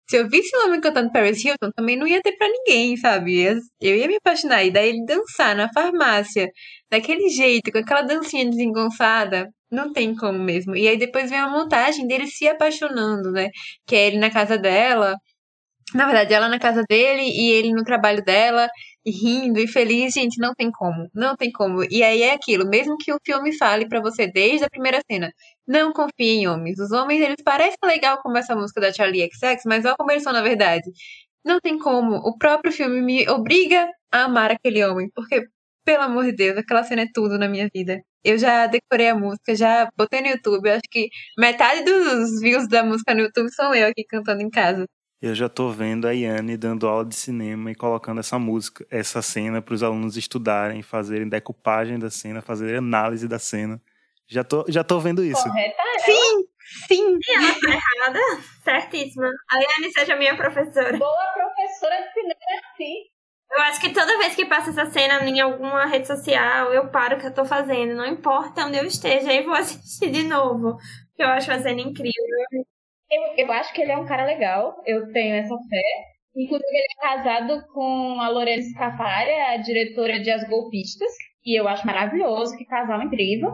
[0.09, 3.45] Se eu visse um homem cantando Paris Hilton, também não ia ter pra ninguém, sabe?
[3.79, 4.65] Eu ia me apaixonar.
[4.65, 6.49] E daí ele dançar na farmácia,
[6.91, 10.75] daquele jeito, com aquela dancinha desengonçada, não tem como mesmo.
[10.75, 13.49] E aí depois vem a montagem dele se apaixonando, né?
[13.87, 15.15] Que é ele na casa dela,
[15.93, 18.67] na verdade, ela na casa dele e ele no trabalho dela,
[19.05, 21.83] rindo e feliz, gente, não tem como, não tem como.
[21.89, 25.31] E aí é aquilo, mesmo que o filme fale para você desde a primeira cena,
[25.67, 26.79] não confie em homens.
[26.79, 30.23] Os homens, eles parecem legal como essa música da Charlie XX, mas olha como eles
[30.23, 30.89] são na verdade.
[31.45, 32.15] Não tem como.
[32.17, 35.43] O próprio filme me obriga a amar aquele homem, porque,
[35.85, 38.01] pelo amor de Deus, aquela cena é tudo na minha vida.
[38.23, 40.67] Eu já decorei a música, já botei no YouTube.
[40.69, 44.49] Eu acho que metade dos views da música no YouTube são eu aqui cantando em
[44.49, 44.85] casa.
[45.23, 49.21] Eu já tô vendo a Yane dando aula de cinema e colocando essa música, essa
[49.21, 53.81] cena para os alunos estudarem, fazerem decupagem da cena, fazerem análise da cena.
[54.27, 55.41] Já tô, já tô vendo isso.
[55.41, 55.81] Correta.
[56.03, 56.43] Sim,
[56.89, 57.17] sim.
[57.25, 58.19] E ela tá errada,
[58.65, 59.29] certíssima.
[59.49, 60.97] A Yane seja minha professora.
[60.97, 62.35] Boa professora de cinema
[62.73, 62.93] assim.
[63.49, 67.15] Eu acho que toda vez que passa essa cena em alguma rede social, eu paro
[67.15, 67.95] o que eu tô fazendo.
[67.95, 70.75] Não importa onde eu esteja, aí vou assistir de novo.
[71.07, 72.11] Porque eu acho a cena incrível.
[73.13, 75.83] Eu, eu acho que ele é um cara legal, eu tenho essa fé.
[76.35, 81.11] Inclusive, ele é casado com a Lorena Scafari, a diretora de As Golpistas.
[81.45, 83.51] E eu acho maravilhoso, que casal incrível.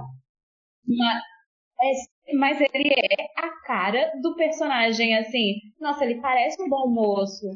[0.87, 1.97] Mas,
[2.37, 5.55] mas ele é a cara do personagem, assim.
[5.79, 7.47] Nossa, ele parece um bom moço.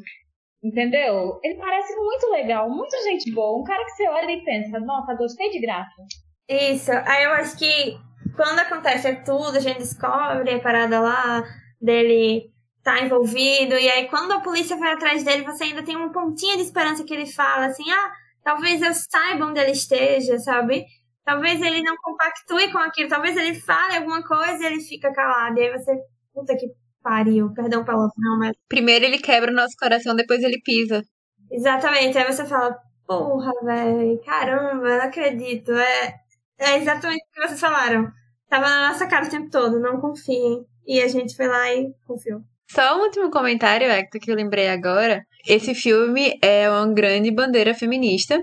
[0.62, 1.38] Entendeu?
[1.42, 3.60] Ele parece muito legal, muito gente boa.
[3.60, 6.02] Um cara que você olha e pensa, nossa, gostei de graça.
[6.48, 6.90] Isso.
[7.06, 7.96] Aí eu acho que
[8.36, 11.42] quando acontece tudo, a gente descobre a parada lá
[11.84, 12.50] dele
[12.82, 13.74] tá envolvido.
[13.74, 17.04] E aí quando a polícia vai atrás dele, você ainda tem um pontinho de esperança
[17.04, 18.12] que ele fala assim, ah,
[18.42, 20.84] talvez eu saiba onde ele esteja, sabe?
[21.24, 25.58] Talvez ele não compactue com aquilo, talvez ele fale alguma coisa e ele fica calado.
[25.58, 25.92] E aí você,
[26.34, 26.66] puta que
[27.02, 31.02] pariu, perdão pelo não, mas Primeiro ele quebra o nosso coração, depois ele pisa.
[31.50, 32.18] Exatamente.
[32.18, 32.76] Aí você fala,
[33.06, 35.72] porra, velho, caramba, eu não acredito.
[35.72, 36.14] É,
[36.58, 38.10] é exatamente o que vocês falaram.
[38.48, 40.64] Tava na nossa cara o tempo todo, não confiem.
[40.86, 42.40] E a gente foi lá e confiou.
[42.70, 45.22] Só um último comentário, Hector, que eu lembrei agora.
[45.46, 48.42] Esse filme é uma grande bandeira feminista.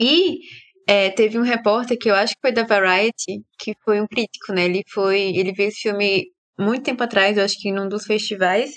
[0.00, 0.38] E
[0.88, 4.52] é, teve um repórter que eu acho que foi da Variety, que foi um crítico,
[4.52, 4.64] né?
[4.64, 5.32] Ele foi.
[5.36, 6.26] Ele viu esse filme
[6.58, 8.70] muito tempo atrás, eu acho que num dos festivais,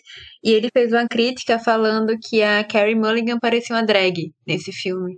[0.44, 5.16] e ele fez uma crítica falando que a Carrie Mulligan parecia uma drag nesse filme.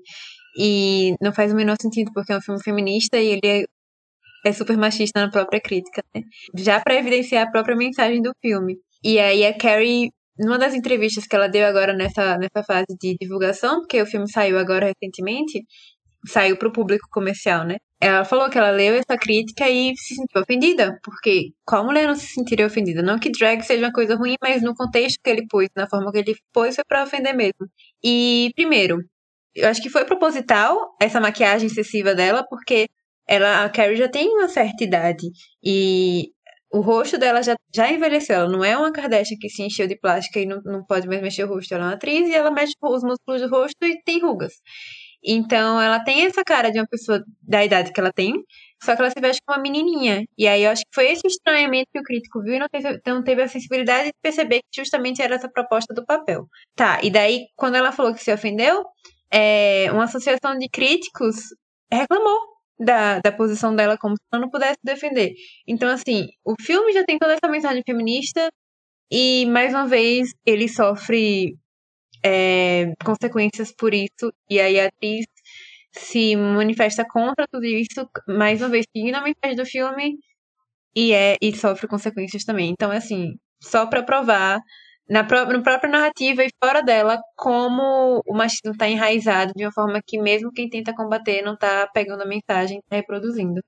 [0.57, 3.67] E não faz o menor sentido, porque é um filme feminista e ele
[4.45, 6.21] é, super machista na própria crítica, né?
[6.55, 8.77] Já para evidenciar a própria mensagem do filme.
[9.03, 13.15] E aí a Carrie, numa das entrevistas que ela deu agora nessa, nessa fase de
[13.19, 15.63] divulgação, porque o filme saiu agora recentemente,
[16.27, 17.77] saiu para o público comercial, né?
[18.01, 22.15] Ela falou que ela leu essa crítica e se sentiu ofendida, porque qual mulher não
[22.15, 23.01] se sentiria ofendida?
[23.01, 26.11] Não que drag seja uma coisa ruim, mas no contexto que ele pôs, na forma
[26.11, 27.67] que ele pôs, foi para ofender mesmo.
[28.03, 28.99] E, primeiro,
[29.53, 32.87] eu acho que foi proposital essa maquiagem excessiva dela, porque
[33.29, 35.29] ela, a Carrie já tem uma certa idade
[35.63, 36.31] e
[36.71, 38.37] o rosto dela já, já envelheceu.
[38.37, 41.21] Ela não é uma Kardashian que se encheu de plástica e não, não pode mais
[41.21, 41.71] mexer o rosto.
[41.73, 44.53] Ela é uma atriz e ela mexe os músculos do rosto e tem rugas.
[45.23, 48.33] Então, ela tem essa cara de uma pessoa da idade que ela tem,
[48.81, 50.23] só que ela se veste como uma menininha.
[50.37, 52.99] E aí, eu acho que foi esse estranhamento que o crítico viu e não teve,
[53.05, 56.47] não teve a sensibilidade de perceber que justamente era essa proposta do papel.
[56.75, 58.85] Tá, e daí, quando ela falou que se ofendeu,
[59.31, 61.35] é, uma associação de críticos
[61.91, 65.33] reclamou da, da posição dela como se ela não pudesse defender.
[65.67, 68.49] Então, assim, o filme já tem toda essa mensagem feminista
[69.11, 71.55] e, mais uma vez, ele sofre
[72.23, 74.31] é, consequências por isso.
[74.49, 75.25] E aí a atriz
[75.91, 80.17] se manifesta contra tudo isso, mais uma vez, seguindo a mensagem do filme
[80.95, 82.69] e, é, e sofre consequências também.
[82.71, 84.59] Então, assim, só para provar
[85.09, 89.71] na, pró na própria narrativa e fora dela, como o machismo está enraizado de uma
[89.71, 93.61] forma que mesmo quem tenta combater não está pegando a mensagem, tá reproduzindo.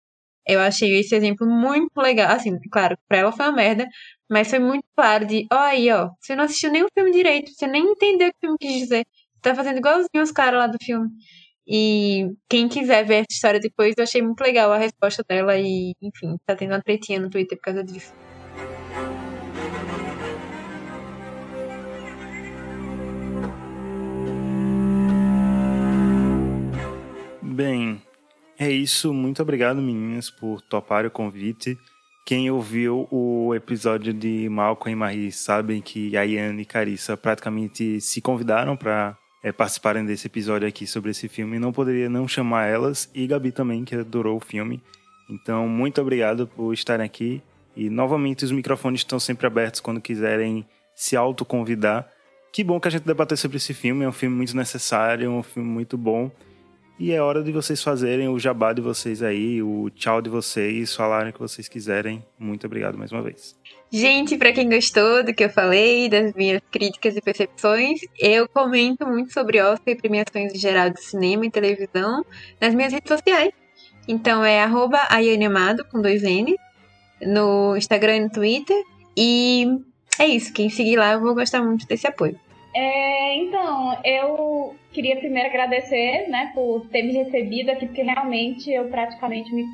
[0.47, 2.31] Eu achei esse exemplo muito legal.
[2.31, 3.87] Assim, claro, pra ela foi uma merda,
[4.29, 7.67] mas foi muito claro de, ó aí, ó, você não assistiu o filme direito, você
[7.67, 9.05] nem entendeu o que o filme quis dizer.
[9.35, 11.09] Você tá fazendo igualzinho os caras lá do filme.
[11.67, 15.93] E quem quiser ver essa história depois, eu achei muito legal a resposta dela e,
[16.01, 18.13] enfim, tá tendo uma tretinha no Twitter por causa disso.
[27.51, 28.01] Bem,
[28.57, 29.13] é isso.
[29.13, 31.77] Muito obrigado, meninas, por topar o convite.
[32.25, 37.99] Quem ouviu o episódio de Malcolm e Marie sabem que a Iane e Carissa praticamente
[37.99, 41.59] se convidaram para é, participarem desse episódio aqui sobre esse filme.
[41.59, 44.81] Não poderia não chamar elas e Gabi também, que adorou o filme.
[45.29, 47.41] Então, muito obrigado por estarem aqui.
[47.75, 52.09] E novamente, os microfones estão sempre abertos quando quiserem se autoconvidar.
[52.53, 54.05] Que bom que a gente debater sobre esse filme.
[54.05, 56.31] É um filme muito necessário, é um filme muito bom.
[57.01, 60.95] E é hora de vocês fazerem o jabá de vocês aí, o tchau de vocês,
[60.95, 62.23] falarem o que vocês quiserem.
[62.37, 63.57] Muito obrigado mais uma vez.
[63.91, 69.07] Gente, para quem gostou do que eu falei, das minhas críticas e percepções, eu comento
[69.07, 72.23] muito sobre Oscar e premiações em geral de cinema e televisão
[72.61, 73.51] nas minhas redes sociais.
[74.07, 74.99] Então é arroba
[75.43, 76.55] Amado, com dois N,
[77.19, 78.79] no Instagram e no Twitter.
[79.17, 79.65] E
[80.19, 82.39] é isso, quem seguir lá eu vou gostar muito desse apoio.
[82.73, 88.87] É, então, eu queria primeiro agradecer, né, por ter me recebido aqui, porque realmente eu
[88.89, 89.65] praticamente me,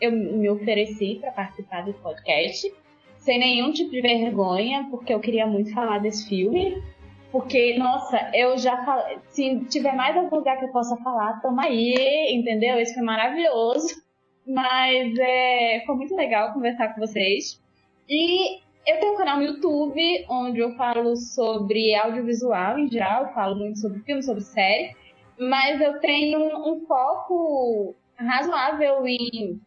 [0.00, 2.72] eu me ofereci para participar desse podcast.
[3.18, 6.82] sem nenhum tipo de vergonha, porque eu queria muito falar desse filme.
[7.30, 9.18] Porque, nossa, eu já falei.
[9.28, 12.80] Se tiver mais algum lugar que eu possa falar, tamo aí, entendeu?
[12.80, 14.02] Isso foi maravilhoso.
[14.46, 17.60] Mas é, foi muito legal conversar com vocês.
[18.08, 23.34] E eu tenho um canal no YouTube onde eu falo sobre audiovisual em geral, eu
[23.34, 24.96] falo muito sobre filme, sobre série,
[25.38, 29.60] mas eu tenho um foco razoável em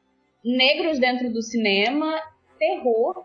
[0.44, 2.20] negros dentro do cinema,
[2.58, 3.24] terror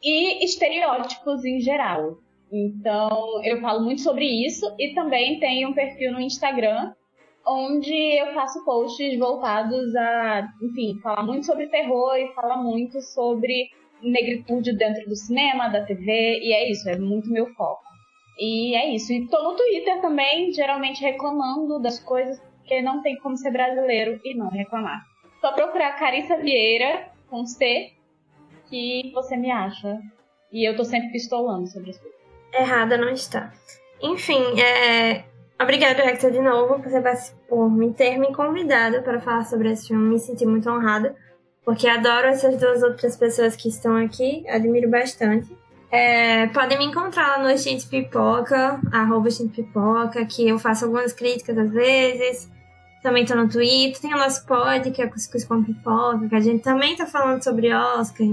[0.00, 2.18] e estereótipos em geral.
[2.52, 6.94] Então, eu falo muito sobre isso e também tenho um perfil no Instagram
[7.44, 13.70] onde eu faço posts voltados a, enfim, falar muito sobre terror e falar muito sobre
[14.02, 17.84] negritude dentro do cinema, da TV, e é isso, é muito meu foco.
[18.38, 19.12] E é isso.
[19.12, 24.20] E tô no Twitter também, geralmente reclamando das coisas, porque não tem como ser brasileiro
[24.24, 25.02] e não reclamar.
[25.40, 27.92] Só procurar Carissa Vieira, com C,
[28.68, 29.98] que você me acha.
[30.52, 32.16] E eu tô sempre pistolando sobre coisas.
[32.52, 33.52] Errada não está.
[34.02, 35.24] Enfim, é...
[35.60, 36.92] obrigada, Hector, de novo, por,
[37.48, 40.10] por me ter me convidado para falar sobre esse filme.
[40.10, 41.16] Me senti muito honrada,
[41.66, 45.52] porque adoro essas duas outras pessoas que estão aqui, admiro bastante.
[45.90, 51.58] É, podem me encontrar lá no Extinto Pipoca, arroba Pipoca, que eu faço algumas críticas
[51.58, 52.48] às vezes.
[53.02, 56.40] Também tô no Twitter, tem o nosso pod, que é Cuscuz com Pipoca, que a
[56.40, 58.28] gente também tá falando sobre Oscar,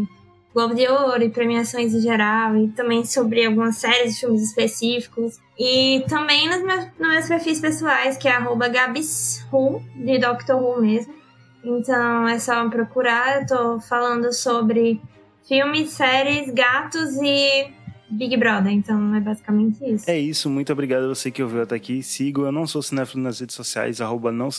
[0.53, 5.39] Globo de Ouro e premiações em geral, e também sobre algumas séries de filmes específicos.
[5.57, 10.81] E também nos meus, nos meus perfis pessoais, que é arroba GabsWho, de Doctor Who
[10.81, 11.22] mesmo.
[11.63, 15.01] Então é só procurar, eu tô falando sobre
[15.47, 17.71] filmes, séries, gatos e
[18.09, 20.09] Big Brother, então é basicamente isso.
[20.09, 22.03] É isso, muito obrigado a você que ouviu até aqui.
[22.03, 24.49] Sigo, eu não sou cinéfilo nas redes sociais, arroba não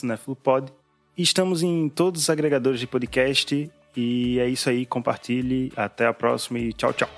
[0.42, 0.72] pod.
[1.16, 5.72] Estamos em todos os agregadores de podcast e é isso aí, compartilhe.
[5.76, 7.08] Até a próxima e tchau, tchau.